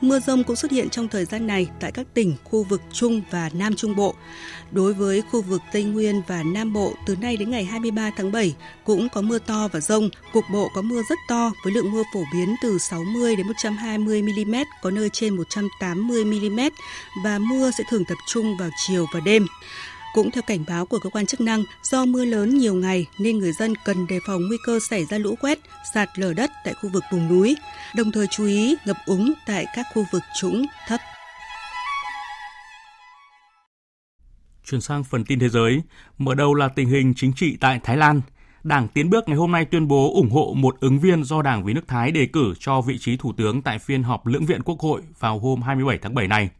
[0.00, 3.22] Mưa rông cũng xuất hiện trong thời gian này tại các tỉnh khu vực Trung
[3.30, 4.14] và Nam Trung Bộ.
[4.70, 8.32] Đối với khu vực Tây Nguyên và Nam Bộ từ nay đến ngày 23 tháng
[8.32, 11.92] 7 cũng có mưa to và rông, cục bộ có mưa rất to với lượng
[11.92, 16.60] mưa phổ biến từ 60 đến 120 mm, có nơi trên 180 mm
[17.24, 19.46] và mưa sẽ thường tập trung vào chiều và đêm.
[20.18, 23.38] Cũng theo cảnh báo của cơ quan chức năng, do mưa lớn nhiều ngày nên
[23.38, 25.58] người dân cần đề phòng nguy cơ xảy ra lũ quét,
[25.94, 27.56] sạt lở đất tại khu vực vùng núi,
[27.96, 31.00] đồng thời chú ý ngập úng tại các khu vực trũng thấp.
[34.64, 35.82] Chuyển sang phần tin thế giới,
[36.18, 38.20] mở đầu là tình hình chính trị tại Thái Lan.
[38.62, 41.64] Đảng Tiến bước ngày hôm nay tuyên bố ủng hộ một ứng viên do Đảng
[41.64, 44.62] Vì nước Thái đề cử cho vị trí thủ tướng tại phiên họp lưỡng viện
[44.62, 46.50] Quốc hội vào hôm 27 tháng 7 này.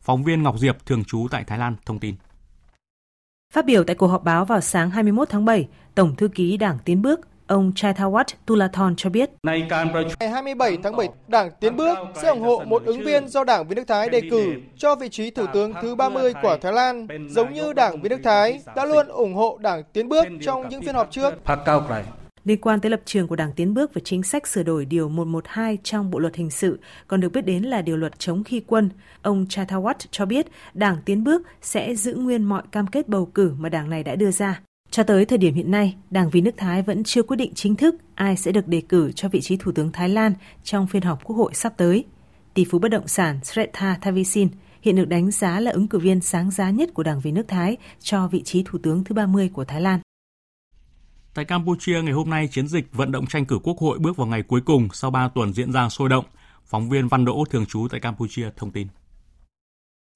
[0.00, 2.14] Phóng viên Ngọc Diệp thường trú tại Thái Lan thông tin.
[3.52, 6.78] Phát biểu tại cuộc họp báo vào sáng 21 tháng 7, Tổng thư ký Đảng
[6.84, 9.30] Tiến bước Ông Chaithawat Tulathon cho biết.
[9.42, 9.68] Ngày
[10.20, 13.74] 27 tháng 7, Đảng Tiến Bước sẽ ủng hộ một ứng viên do Đảng Việt
[13.76, 17.52] nước Thái đề cử cho vị trí Thủ tướng thứ 30 của Thái Lan, giống
[17.52, 20.94] như Đảng Việt nước Thái đã luôn ủng hộ Đảng Tiến Bước trong những phiên
[20.94, 21.34] họp trước.
[22.48, 25.08] Liên quan tới lập trường của Đảng Tiến Bước về chính sách sửa đổi Điều
[25.08, 28.62] 112 trong Bộ Luật Hình sự, còn được biết đến là Điều luật chống khi
[28.66, 28.90] quân,
[29.22, 33.52] ông Chaithawat cho biết Đảng Tiến Bước sẽ giữ nguyên mọi cam kết bầu cử
[33.58, 34.60] mà đảng này đã đưa ra.
[34.90, 37.76] Cho tới thời điểm hiện nay, Đảng Vì nước Thái vẫn chưa quyết định chính
[37.76, 40.32] thức ai sẽ được đề cử cho vị trí Thủ tướng Thái Lan
[40.64, 42.04] trong phiên họp Quốc hội sắp tới.
[42.54, 44.48] Tỷ phú bất động sản Sretha Thavisin
[44.82, 47.48] hiện được đánh giá là ứng cử viên sáng giá nhất của Đảng Vì nước
[47.48, 50.00] Thái cho vị trí Thủ tướng thứ 30 của Thái Lan.
[51.38, 54.26] Tại Campuchia, ngày hôm nay, chiến dịch vận động tranh cử quốc hội bước vào
[54.26, 56.24] ngày cuối cùng sau 3 tuần diễn ra sôi động.
[56.66, 58.86] Phóng viên Văn Đỗ thường trú tại Campuchia thông tin.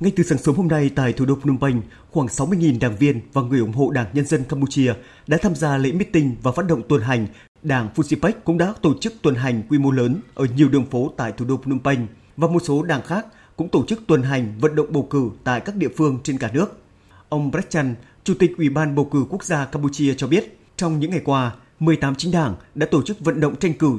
[0.03, 3.21] Ngay từ sáng sớm hôm nay tại thủ đô Phnom Penh, khoảng 60.000 đảng viên
[3.33, 4.95] và người ủng hộ Đảng Nhân dân Campuchia
[5.27, 7.27] đã tham gia lễ meeting và phát động tuần hành.
[7.63, 11.13] Đảng Fusipec cũng đã tổ chức tuần hành quy mô lớn ở nhiều đường phố
[11.17, 12.07] tại thủ đô Phnom Penh
[12.37, 15.61] và một số đảng khác cũng tổ chức tuần hành vận động bầu cử tại
[15.61, 16.83] các địa phương trên cả nước.
[17.29, 17.95] Ông Brechan,
[18.25, 21.53] Chủ tịch Ủy ban bầu cử quốc gia Campuchia cho biết, trong những ngày qua,
[21.81, 23.99] 18 chính đảng đã tổ chức vận động tranh cử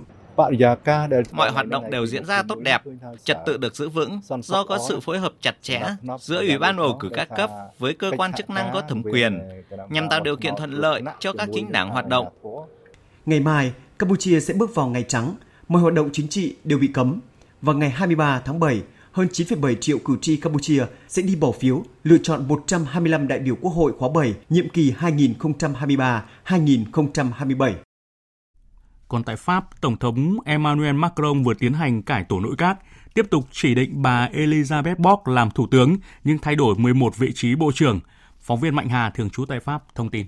[1.31, 2.81] Mọi hoạt động đều diễn ra tốt đẹp,
[3.23, 5.81] trật tự được giữ vững do có sự phối hợp chặt chẽ
[6.19, 9.39] giữa Ủy ban bầu cử các cấp với cơ quan chức năng có thẩm quyền
[9.89, 12.27] nhằm tạo điều kiện thuận lợi cho các chính đảng hoạt động.
[13.25, 15.35] Ngày mai, Campuchia sẽ bước vào ngày trắng,
[15.67, 17.19] mọi hoạt động chính trị đều bị cấm.
[17.61, 18.81] Vào ngày 23 tháng 7,
[19.13, 23.55] hơn 9,7 triệu cử tri Campuchia sẽ đi bỏ phiếu lựa chọn 125 đại biểu
[23.61, 24.93] Quốc hội khóa 7 nhiệm kỳ
[26.45, 27.73] 2023-2027.
[29.07, 32.77] Còn tại Pháp, Tổng thống Emmanuel Macron vừa tiến hành cải tổ nội các,
[33.13, 37.31] tiếp tục chỉ định bà Elizabeth Borg làm thủ tướng nhưng thay đổi 11 vị
[37.35, 37.99] trí bộ trưởng.
[38.39, 40.25] Phóng viên Mạnh Hà thường trú tại Pháp thông tin.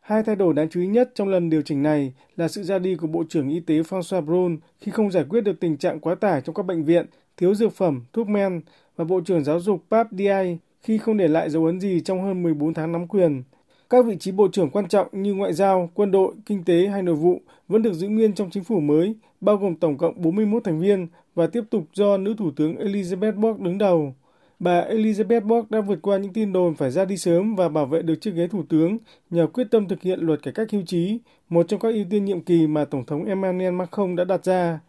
[0.00, 2.78] Hai thay đổi đáng chú ý nhất trong lần điều chỉnh này là sự ra
[2.78, 6.00] đi của Bộ trưởng Y tế François Braun khi không giải quyết được tình trạng
[6.00, 7.06] quá tải trong các bệnh viện,
[7.36, 8.60] thiếu dược phẩm, thuốc men
[8.96, 12.22] và Bộ trưởng Giáo dục Pap Diai khi không để lại dấu ấn gì trong
[12.22, 13.42] hơn 14 tháng nắm quyền.
[13.90, 17.02] Các vị trí bộ trưởng quan trọng như ngoại giao, quân đội, kinh tế hay
[17.02, 20.64] nội vụ vẫn được giữ nguyên trong chính phủ mới, bao gồm tổng cộng 41
[20.64, 24.14] thành viên và tiếp tục do nữ thủ tướng Elizabeth Borg đứng đầu.
[24.58, 27.86] Bà Elizabeth Borg đã vượt qua những tin đồn phải ra đi sớm và bảo
[27.86, 28.98] vệ được chiếc ghế thủ tướng
[29.30, 31.18] nhờ quyết tâm thực hiện luật cải cách hưu trí,
[31.48, 34.80] một trong các ưu tiên nhiệm kỳ mà Tổng thống Emmanuel Macron đã đặt ra.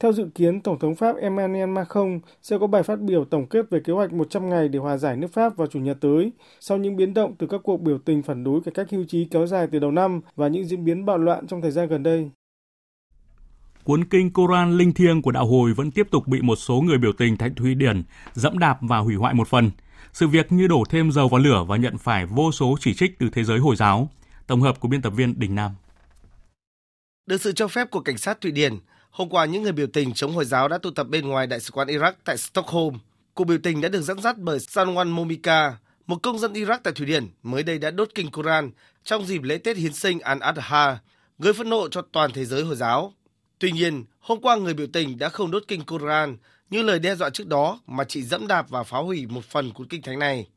[0.00, 3.70] Theo dự kiến, Tổng thống Pháp Emmanuel Macron sẽ có bài phát biểu tổng kết
[3.70, 6.78] về kế hoạch 100 ngày để hòa giải nước Pháp vào Chủ nhật tới, sau
[6.78, 9.46] những biến động từ các cuộc biểu tình phản đối cải cách hưu trí kéo
[9.46, 12.30] dài từ đầu năm và những diễn biến bạo loạn trong thời gian gần đây.
[13.84, 16.98] Cuốn kinh Koran linh thiêng của đạo hồi vẫn tiếp tục bị một số người
[16.98, 18.02] biểu tình tại Thụy Điển
[18.34, 19.70] dẫm đạp và hủy hoại một phần.
[20.12, 23.18] Sự việc như đổ thêm dầu vào lửa và nhận phải vô số chỉ trích
[23.18, 24.08] từ thế giới Hồi giáo.
[24.46, 25.70] Tổng hợp của biên tập viên Đình Nam.
[27.26, 28.72] Được sự cho phép của cảnh sát Thụy Điển,
[29.16, 31.60] hôm qua những người biểu tình chống Hồi giáo đã tụ tập bên ngoài Đại
[31.60, 32.98] sứ quán Iraq tại Stockholm.
[33.34, 36.92] Cuộc biểu tình đã được dẫn dắt bởi Sanwan Momika, một công dân Iraq tại
[36.92, 38.70] Thụy Điển mới đây đã đốt kinh Koran
[39.04, 40.96] trong dịp lễ Tết Hiến sinh Al-Adha,
[41.38, 43.12] gây phẫn nộ cho toàn thế giới Hồi giáo.
[43.58, 46.36] Tuy nhiên, hôm qua người biểu tình đã không đốt kinh Koran
[46.70, 49.72] như lời đe dọa trước đó mà chỉ dẫm đạp và phá hủy một phần
[49.72, 50.48] cuốn kinh thánh này.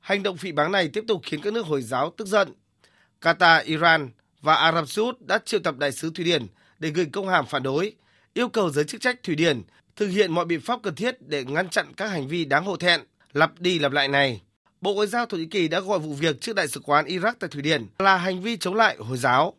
[0.00, 2.48] Hành động phỉ báng này tiếp tục khiến các nước Hồi giáo tức giận.
[3.20, 6.46] Qatar, Iran và Ả Rập Xê Út đã triệu tập đại sứ Thụy Điển
[6.78, 7.92] để gửi công hàm phản đối,
[8.34, 9.62] yêu cầu giới chức trách Thụy Điển
[9.96, 12.76] thực hiện mọi biện pháp cần thiết để ngăn chặn các hành vi đáng hổ
[12.76, 13.00] thẹn,
[13.32, 14.42] lặp đi lặp lại này.
[14.80, 17.32] Bộ Ngoại giao Thổ Nhĩ Kỳ đã gọi vụ việc trước Đại sứ quán Iraq
[17.40, 19.54] tại Thụy Điển là hành vi chống lại Hồi giáo.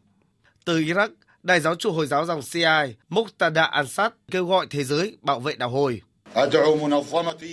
[0.66, 1.10] Từ Iraq,
[1.44, 2.70] Đại giáo chủ Hồi giáo dòng Shia
[3.10, 6.02] Muqtada Ansat kêu gọi thế giới bảo vệ đạo hồi.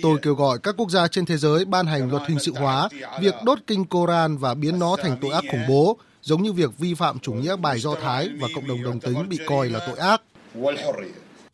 [0.01, 2.89] Tôi kêu gọi các quốc gia trên thế giới ban hành luật hình sự hóa
[3.21, 5.97] việc đốt kinh Koran và biến nó thành tội ác khủng bố,
[6.27, 9.29] giống như việc vi phạm chủ nghĩa bài Do Thái và cộng đồng đồng tính
[9.29, 10.21] bị coi là tội ác.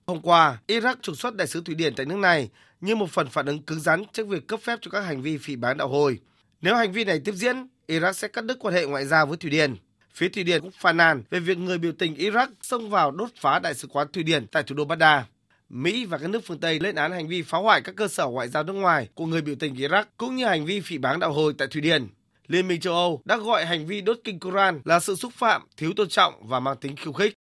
[0.07, 2.49] Hôm qua, Iraq trục xuất đại sứ Thụy Điển tại nước này
[2.81, 5.37] như một phần phản ứng cứng rắn trước việc cấp phép cho các hành vi
[5.37, 6.19] phỉ báng đạo hồi.
[6.61, 9.37] Nếu hành vi này tiếp diễn, Iraq sẽ cắt đứt quan hệ ngoại giao với
[9.37, 9.75] Thụy Điển.
[10.13, 13.29] Phía Thụy Điển cũng phàn nàn về việc người biểu tình Iraq xông vào đốt
[13.39, 15.23] phá đại sứ quán Thụy Điển tại thủ đô Baghdad.
[15.69, 18.25] Mỹ và các nước phương Tây lên án hành vi phá hoại các cơ sở
[18.25, 21.19] ngoại giao nước ngoài của người biểu tình Iraq cũng như hành vi phỉ báng
[21.19, 22.07] đạo hồi tại Thụy Điển.
[22.53, 25.61] Liên minh châu Âu đã gọi hành vi đốt kinh Koran là sự xúc phạm,
[25.77, 27.33] thiếu tôn trọng và mang tính khiêu khích.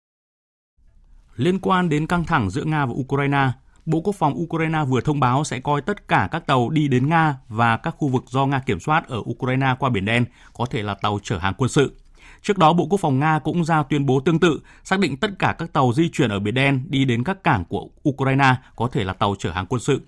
[1.35, 3.49] Liên quan đến căng thẳng giữa Nga và Ukraine,
[3.85, 7.09] Bộ Quốc phòng Ukraine vừa thông báo sẽ coi tất cả các tàu đi đến
[7.09, 10.65] Nga và các khu vực do Nga kiểm soát ở Ukraine qua Biển Đen có
[10.65, 11.95] thể là tàu chở hàng quân sự.
[12.41, 15.31] Trước đó, Bộ Quốc phòng Nga cũng ra tuyên bố tương tự, xác định tất
[15.39, 18.87] cả các tàu di chuyển ở Biển Đen đi đến các cảng của Ukraine có
[18.91, 20.01] thể là tàu chở hàng quân sự.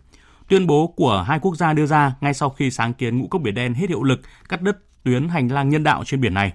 [0.49, 3.41] Tuyên bố của hai quốc gia đưa ra ngay sau khi sáng kiến ngũ cốc
[3.41, 6.53] Biển Đen hết hiệu lực, cắt đứt tuyến hành lang nhân đạo trên biển này.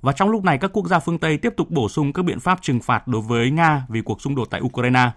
[0.00, 2.40] Và trong lúc này, các quốc gia phương Tây tiếp tục bổ sung các biện
[2.40, 5.10] pháp trừng phạt đối với Nga vì cuộc xung đột tại Ukraine.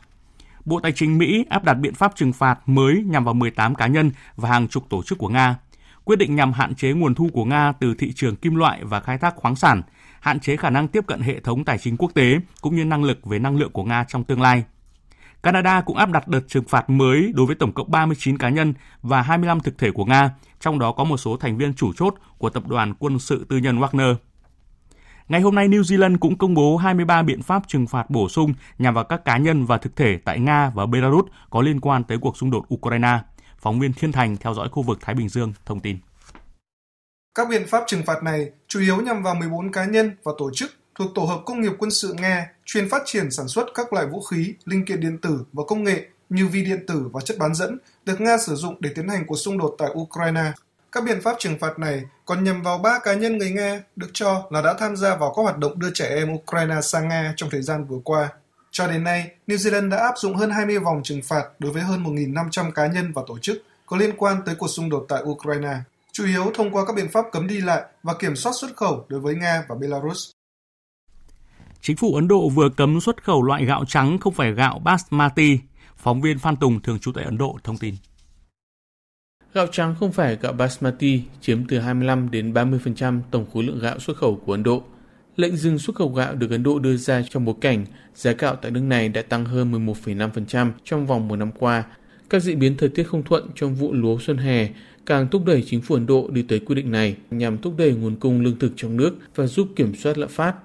[0.65, 3.87] Bộ Tài chính Mỹ áp đặt biện pháp trừng phạt mới nhằm vào 18 cá
[3.87, 5.55] nhân và hàng chục tổ chức của Nga.
[6.03, 8.99] Quyết định nhằm hạn chế nguồn thu của Nga từ thị trường kim loại và
[8.99, 9.81] khai thác khoáng sản,
[10.19, 13.03] hạn chế khả năng tiếp cận hệ thống tài chính quốc tế cũng như năng
[13.03, 14.63] lực về năng lượng của Nga trong tương lai.
[15.43, 18.73] Canada cũng áp đặt đợt trừng phạt mới đối với tổng cộng 39 cá nhân
[19.01, 22.15] và 25 thực thể của Nga, trong đó có một số thành viên chủ chốt
[22.37, 24.15] của tập đoàn quân sự tư nhân Wagner.
[25.27, 28.53] Ngày hôm nay, New Zealand cũng công bố 23 biện pháp trừng phạt bổ sung
[28.79, 32.03] nhằm vào các cá nhân và thực thể tại Nga và Belarus có liên quan
[32.03, 33.19] tới cuộc xung đột Ukraine.
[33.57, 35.97] Phóng viên Thiên Thành theo dõi khu vực Thái Bình Dương thông tin.
[37.35, 40.51] Các biện pháp trừng phạt này chủ yếu nhằm vào 14 cá nhân và tổ
[40.53, 43.93] chức thuộc Tổ hợp Công nghiệp Quân sự Nga chuyên phát triển sản xuất các
[43.93, 47.21] loại vũ khí, linh kiện điện tử và công nghệ như vi điện tử và
[47.21, 50.51] chất bán dẫn được Nga sử dụng để tiến hành cuộc xung đột tại Ukraine.
[50.91, 54.09] Các biện pháp trừng phạt này còn nhằm vào ba cá nhân người Nga được
[54.13, 57.33] cho là đã tham gia vào các hoạt động đưa trẻ em Ukraine sang Nga
[57.35, 58.29] trong thời gian vừa qua.
[58.71, 61.81] Cho đến nay, New Zealand đã áp dụng hơn 20 vòng trừng phạt đối với
[61.81, 65.23] hơn 1.500 cá nhân và tổ chức có liên quan tới cuộc xung đột tại
[65.23, 65.75] Ukraine,
[66.11, 69.05] chủ yếu thông qua các biện pháp cấm đi lại và kiểm soát xuất khẩu
[69.07, 70.31] đối với Nga và Belarus.
[71.85, 75.59] Chính phủ Ấn Độ vừa cấm xuất khẩu loại gạo trắng không phải gạo basmati.
[75.97, 77.95] Phóng viên Phan Tùng thường trú tại Ấn Độ thông tin.
[79.53, 83.99] Gạo trắng không phải gạo basmati chiếm từ 25 đến 30% tổng khối lượng gạo
[83.99, 84.83] xuất khẩu của Ấn Độ.
[85.35, 88.55] Lệnh dừng xuất khẩu gạo được Ấn Độ đưa ra trong bối cảnh giá gạo
[88.55, 91.83] tại nước này đã tăng hơn 11,5% trong vòng một năm qua.
[92.29, 94.69] Các diễn biến thời tiết không thuận trong vụ lúa xuân hè
[95.05, 97.91] càng thúc đẩy chính phủ Ấn Độ đi tới quyết định này nhằm thúc đẩy
[97.91, 100.55] nguồn cung lương thực trong nước và giúp kiểm soát lạm phát.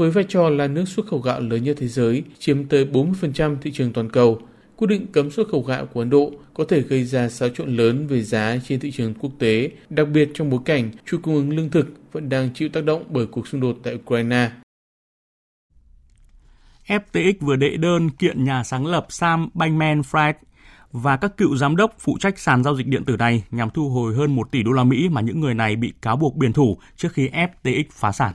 [0.00, 3.56] Với vai trò là nước xuất khẩu gạo lớn nhất thế giới, chiếm tới 40%
[3.62, 4.40] thị trường toàn cầu,
[4.76, 7.76] quyết định cấm xuất khẩu gạo của Ấn Độ có thể gây ra xáo trộn
[7.76, 11.34] lớn về giá trên thị trường quốc tế, đặc biệt trong bối cảnh chuỗi cung
[11.34, 14.50] ứng lương thực vẫn đang chịu tác động bởi cuộc xung đột tại Ukraine.
[16.86, 20.34] FTX vừa đệ đơn kiện nhà sáng lập Sam Bankman-Fried
[20.92, 23.88] và các cựu giám đốc phụ trách sàn giao dịch điện tử này nhằm thu
[23.88, 26.52] hồi hơn 1 tỷ đô la Mỹ mà những người này bị cáo buộc biển
[26.52, 28.34] thủ trước khi FTX phá sản.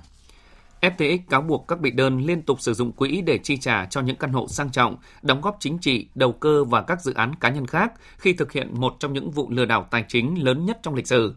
[0.85, 4.01] FTX cáo buộc các bị đơn liên tục sử dụng quỹ để chi trả cho
[4.01, 7.35] những căn hộ sang trọng, đóng góp chính trị, đầu cơ và các dự án
[7.35, 10.65] cá nhân khác khi thực hiện một trong những vụ lừa đảo tài chính lớn
[10.65, 11.35] nhất trong lịch sử.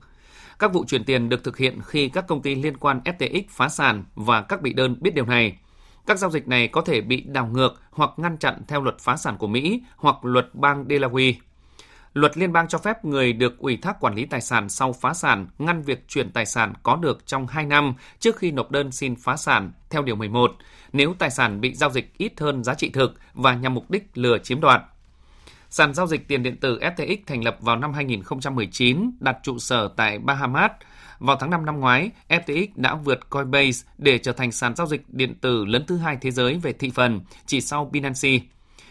[0.58, 3.68] Các vụ chuyển tiền được thực hiện khi các công ty liên quan FTX phá
[3.68, 5.58] sản và các bị đơn biết điều này.
[6.06, 9.16] Các giao dịch này có thể bị đảo ngược hoặc ngăn chặn theo luật phá
[9.16, 11.34] sản của Mỹ hoặc luật bang Delaware.
[12.12, 15.14] Luật liên bang cho phép người được ủy thác quản lý tài sản sau phá
[15.14, 18.92] sản ngăn việc chuyển tài sản có được trong 2 năm trước khi nộp đơn
[18.92, 20.52] xin phá sản theo Điều 11,
[20.92, 24.10] nếu tài sản bị giao dịch ít hơn giá trị thực và nhằm mục đích
[24.14, 24.82] lừa chiếm đoạt.
[25.70, 29.88] Sàn giao dịch tiền điện tử FTX thành lập vào năm 2019, đặt trụ sở
[29.96, 30.70] tại Bahamas.
[31.18, 35.02] Vào tháng 5 năm ngoái, FTX đã vượt Coinbase để trở thành sàn giao dịch
[35.08, 38.38] điện tử lớn thứ hai thế giới về thị phần, chỉ sau Binance.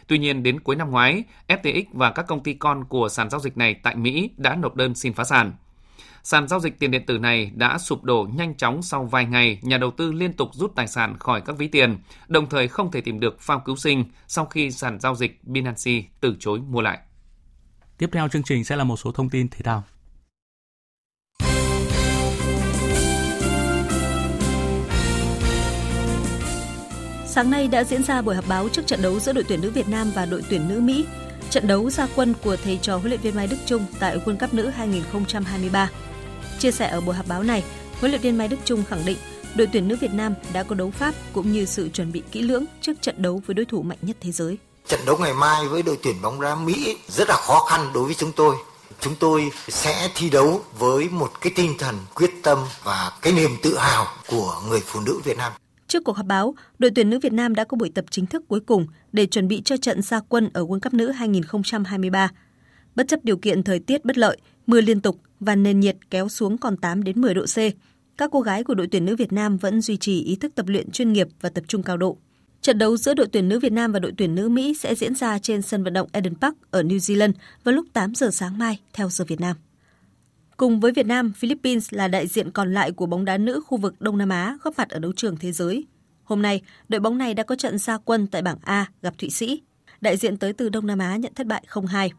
[0.08, 3.40] Tuy nhiên, đến cuối năm ngoái, FTX và các công ty con của sàn giao
[3.40, 5.54] dịch này tại Mỹ đã nộp đơn xin phá sản.
[6.24, 9.60] Sàn giao dịch tiền điện tử này đã sụp đổ nhanh chóng sau vài ngày
[9.62, 11.98] nhà đầu tư liên tục rút tài sản khỏi các ví tiền,
[12.28, 16.04] đồng thời không thể tìm được phao cứu sinh sau khi sàn giao dịch Binance
[16.20, 17.00] từ chối mua lại.
[17.98, 19.84] Tiếp theo chương trình sẽ là một số thông tin thể thao.
[27.38, 29.72] Sáng nay đã diễn ra buổi họp báo trước trận đấu giữa đội tuyển nữ
[29.72, 31.06] Việt Nam và đội tuyển nữ Mỹ.
[31.50, 34.38] Trận đấu ra quân của thầy trò huấn luyện viên Mai Đức Chung tại World
[34.38, 35.90] Cup nữ 2023.
[36.60, 37.64] Chia sẻ ở buổi họp báo này,
[38.00, 39.18] huấn luyện viên Mai Đức Chung khẳng định
[39.56, 42.42] đội tuyển nữ Việt Nam đã có đấu pháp cũng như sự chuẩn bị kỹ
[42.42, 44.58] lưỡng trước trận đấu với đối thủ mạnh nhất thế giới.
[44.88, 48.04] Trận đấu ngày mai với đội tuyển bóng đá Mỹ rất là khó khăn đối
[48.04, 48.56] với chúng tôi.
[49.00, 53.52] Chúng tôi sẽ thi đấu với một cái tinh thần quyết tâm và cái niềm
[53.64, 55.52] tự hào của người phụ nữ Việt Nam.
[55.88, 58.44] Trước cuộc họp báo, đội tuyển nữ Việt Nam đã có buổi tập chính thức
[58.48, 62.32] cuối cùng để chuẩn bị cho trận gia quân ở World Cup nữ 2023.
[62.96, 66.30] Bất chấp điều kiện thời tiết bất lợi, mưa liên tục và nền nhiệt kéo
[66.30, 67.58] xuống còn 8 đến 10 độ C,
[68.18, 70.68] các cô gái của đội tuyển nữ Việt Nam vẫn duy trì ý thức tập
[70.68, 72.18] luyện chuyên nghiệp và tập trung cao độ.
[72.62, 75.16] Trận đấu giữa đội tuyển nữ Việt Nam và đội tuyển nữ Mỹ sẽ diễn
[75.16, 77.34] ra trên sân vận động Eden Park ở New Zealand
[77.64, 79.56] vào lúc 8 giờ sáng mai theo giờ Việt Nam.
[80.58, 83.78] Cùng với Việt Nam, Philippines là đại diện còn lại của bóng đá nữ khu
[83.78, 85.86] vực Đông Nam Á góp mặt ở đấu trường thế giới.
[86.24, 89.30] Hôm nay, đội bóng này đã có trận gia quân tại bảng A gặp Thụy
[89.30, 89.62] Sĩ.
[90.02, 92.10] Đại diện tới từ Đông Nam Á nhận thất bại 0-2.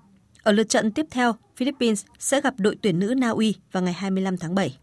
[0.42, 3.92] Ở lượt trận tiếp theo, Philippines sẽ gặp đội tuyển nữ Na Uy vào ngày
[3.92, 4.78] 25 tháng 7.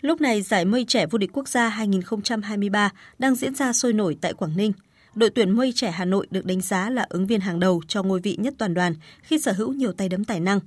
[0.00, 4.16] Lúc này, giải mây trẻ vô địch quốc gia 2023 đang diễn ra sôi nổi
[4.20, 4.72] tại Quảng Ninh.
[5.14, 8.02] Đội tuyển mây trẻ Hà Nội được đánh giá là ứng viên hàng đầu cho
[8.02, 10.60] ngôi vị nhất toàn đoàn khi sở hữu nhiều tay đấm tài năng.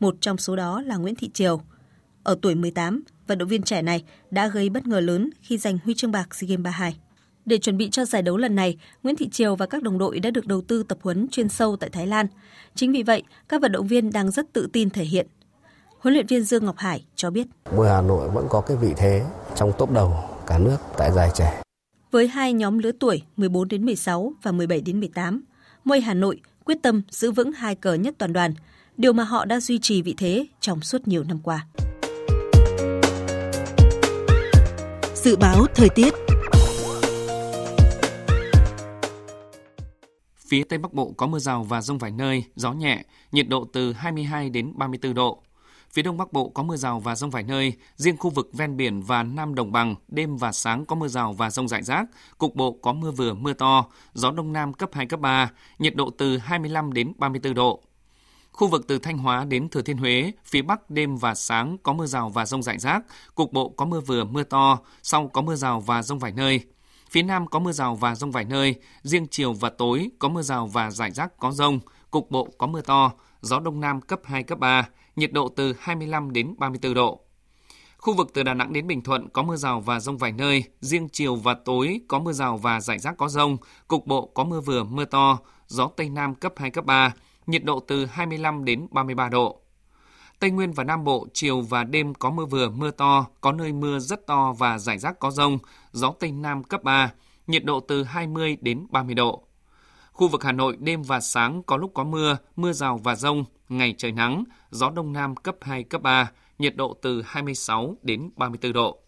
[0.00, 1.60] Một trong số đó là Nguyễn Thị Triều.
[2.22, 5.78] Ở tuổi 18, vận động viên trẻ này đã gây bất ngờ lớn khi giành
[5.84, 6.96] huy chương bạc SEA Games 32.
[7.44, 10.20] Để chuẩn bị cho giải đấu lần này, Nguyễn Thị Triều và các đồng đội
[10.20, 12.26] đã được đầu tư tập huấn chuyên sâu tại Thái Lan.
[12.74, 15.26] Chính vì vậy, các vận động viên đang rất tự tin thể hiện.
[15.98, 17.46] Huấn luyện viên Dương Ngọc Hải cho biết.
[17.76, 19.24] Bơi Hà Nội vẫn có cái vị thế
[19.56, 20.14] trong top đầu
[20.46, 21.62] cả nước tại giải trẻ.
[22.10, 25.44] Với hai nhóm lứa tuổi 14 đến 16 và 17 đến 18,
[25.84, 28.54] Mây Hà Nội quyết tâm giữ vững hai cờ nhất toàn đoàn,
[28.96, 31.66] điều mà họ đã duy trì vị thế trong suốt nhiều năm qua.
[35.14, 36.14] Dự báo thời tiết
[40.46, 43.68] Phía Tây Bắc Bộ có mưa rào và rông vài nơi, gió nhẹ, nhiệt độ
[43.72, 45.42] từ 22 đến 34 độ.
[45.92, 48.76] Phía Đông Bắc Bộ có mưa rào và rông vài nơi, riêng khu vực ven
[48.76, 52.06] biển và Nam Đồng Bằng, đêm và sáng có mưa rào và rông rải rác,
[52.38, 55.96] cục bộ có mưa vừa mưa to, gió Đông Nam cấp 2, cấp 3, nhiệt
[55.96, 57.82] độ từ 25 đến 34 độ.
[58.54, 61.92] Khu vực từ Thanh Hóa đến Thừa Thiên Huế, phía Bắc đêm và sáng có
[61.92, 65.42] mưa rào và rông rải rác, cục bộ có mưa vừa mưa to, sau có
[65.42, 66.60] mưa rào và rông vài nơi.
[67.10, 70.42] Phía Nam có mưa rào và rông vài nơi, riêng chiều và tối có mưa
[70.42, 71.80] rào và rải rác có rông,
[72.10, 75.74] cục bộ có mưa to, gió Đông Nam cấp 2, cấp 3, nhiệt độ từ
[75.80, 77.20] 25 đến 34 độ.
[77.96, 80.64] Khu vực từ Đà Nẵng đến Bình Thuận có mưa rào và rông vài nơi,
[80.80, 83.56] riêng chiều và tối có mưa rào và rải rác có rông,
[83.88, 87.12] cục bộ có mưa vừa mưa to, gió Tây Nam cấp 2, cấp 3,
[87.46, 89.60] nhiệt độ từ 25 đến 33 độ.
[90.38, 93.72] Tây Nguyên và Nam Bộ chiều và đêm có mưa vừa mưa to, có nơi
[93.72, 95.58] mưa rất to và rải rác có rông,
[95.92, 97.12] gió Tây Nam cấp 3,
[97.46, 99.44] nhiệt độ từ 20 đến 30 độ.
[100.12, 103.44] Khu vực Hà Nội đêm và sáng có lúc có mưa, mưa rào và rông,
[103.68, 108.30] ngày trời nắng, gió Đông Nam cấp 2, cấp 3, nhiệt độ từ 26 đến
[108.36, 108.98] 34 độ.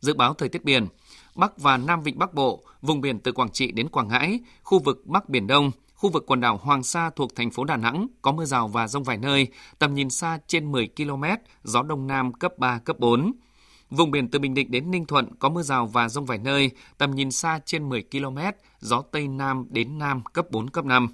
[0.00, 0.86] Dự báo thời tiết biển,
[1.34, 4.78] Bắc và Nam Vịnh Bắc Bộ, vùng biển từ Quảng Trị đến Quảng Ngãi, khu
[4.78, 5.70] vực Bắc Biển Đông,
[6.02, 8.88] khu vực quần đảo Hoàng Sa thuộc thành phố Đà Nẵng có mưa rào và
[8.88, 9.48] rông vài nơi,
[9.78, 11.24] tầm nhìn xa trên 10 km,
[11.62, 13.32] gió Đông Nam cấp 3, cấp 4.
[13.90, 16.70] Vùng biển từ Bình Định đến Ninh Thuận có mưa rào và rông vài nơi,
[16.98, 18.38] tầm nhìn xa trên 10 km,
[18.80, 21.08] gió Tây Nam đến Nam cấp 4, cấp 5.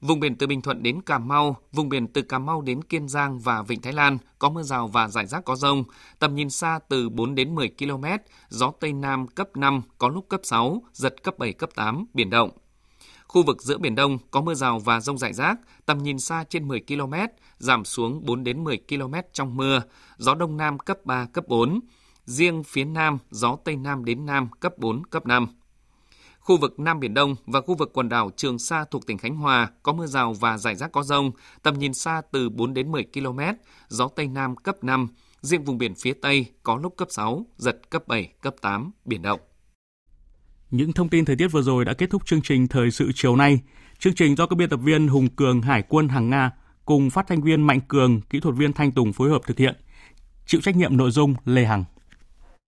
[0.00, 3.08] Vùng biển từ Bình Thuận đến Cà Mau, vùng biển từ Cà Mau đến Kiên
[3.08, 5.84] Giang và Vịnh Thái Lan có mưa rào và rải rác có rông,
[6.18, 8.04] tầm nhìn xa từ 4 đến 10 km,
[8.48, 12.30] gió Tây Nam cấp 5, có lúc cấp 6, giật cấp 7, cấp 8, biển
[12.30, 12.50] động.
[13.28, 16.44] Khu vực giữa Biển Đông có mưa rào và rông rải rác, tầm nhìn xa
[16.48, 17.14] trên 10 km,
[17.58, 19.82] giảm xuống 4 đến 10 km trong mưa,
[20.16, 21.80] gió Đông Nam cấp 3, cấp 4.
[22.24, 25.46] Riêng phía Nam, gió Tây Nam đến Nam cấp 4, cấp 5.
[26.40, 29.36] Khu vực Nam Biển Đông và khu vực quần đảo Trường Sa thuộc tỉnh Khánh
[29.36, 31.30] Hòa có mưa rào và rải rác có rông,
[31.62, 33.40] tầm nhìn xa từ 4 đến 10 km,
[33.88, 35.08] gió Tây Nam cấp 5,
[35.40, 39.22] riêng vùng biển phía Tây có lúc cấp 6, giật cấp 7, cấp 8, biển
[39.22, 39.40] động.
[40.70, 43.36] Những thông tin thời tiết vừa rồi đã kết thúc chương trình Thời sự chiều
[43.36, 43.60] nay.
[43.98, 46.50] Chương trình do các biên tập viên Hùng Cường Hải quân hàng Nga
[46.84, 49.74] cùng phát thanh viên Mạnh Cường, kỹ thuật viên Thanh Tùng phối hợp thực hiện.
[50.46, 51.84] Chịu trách nhiệm nội dung Lê Hằng.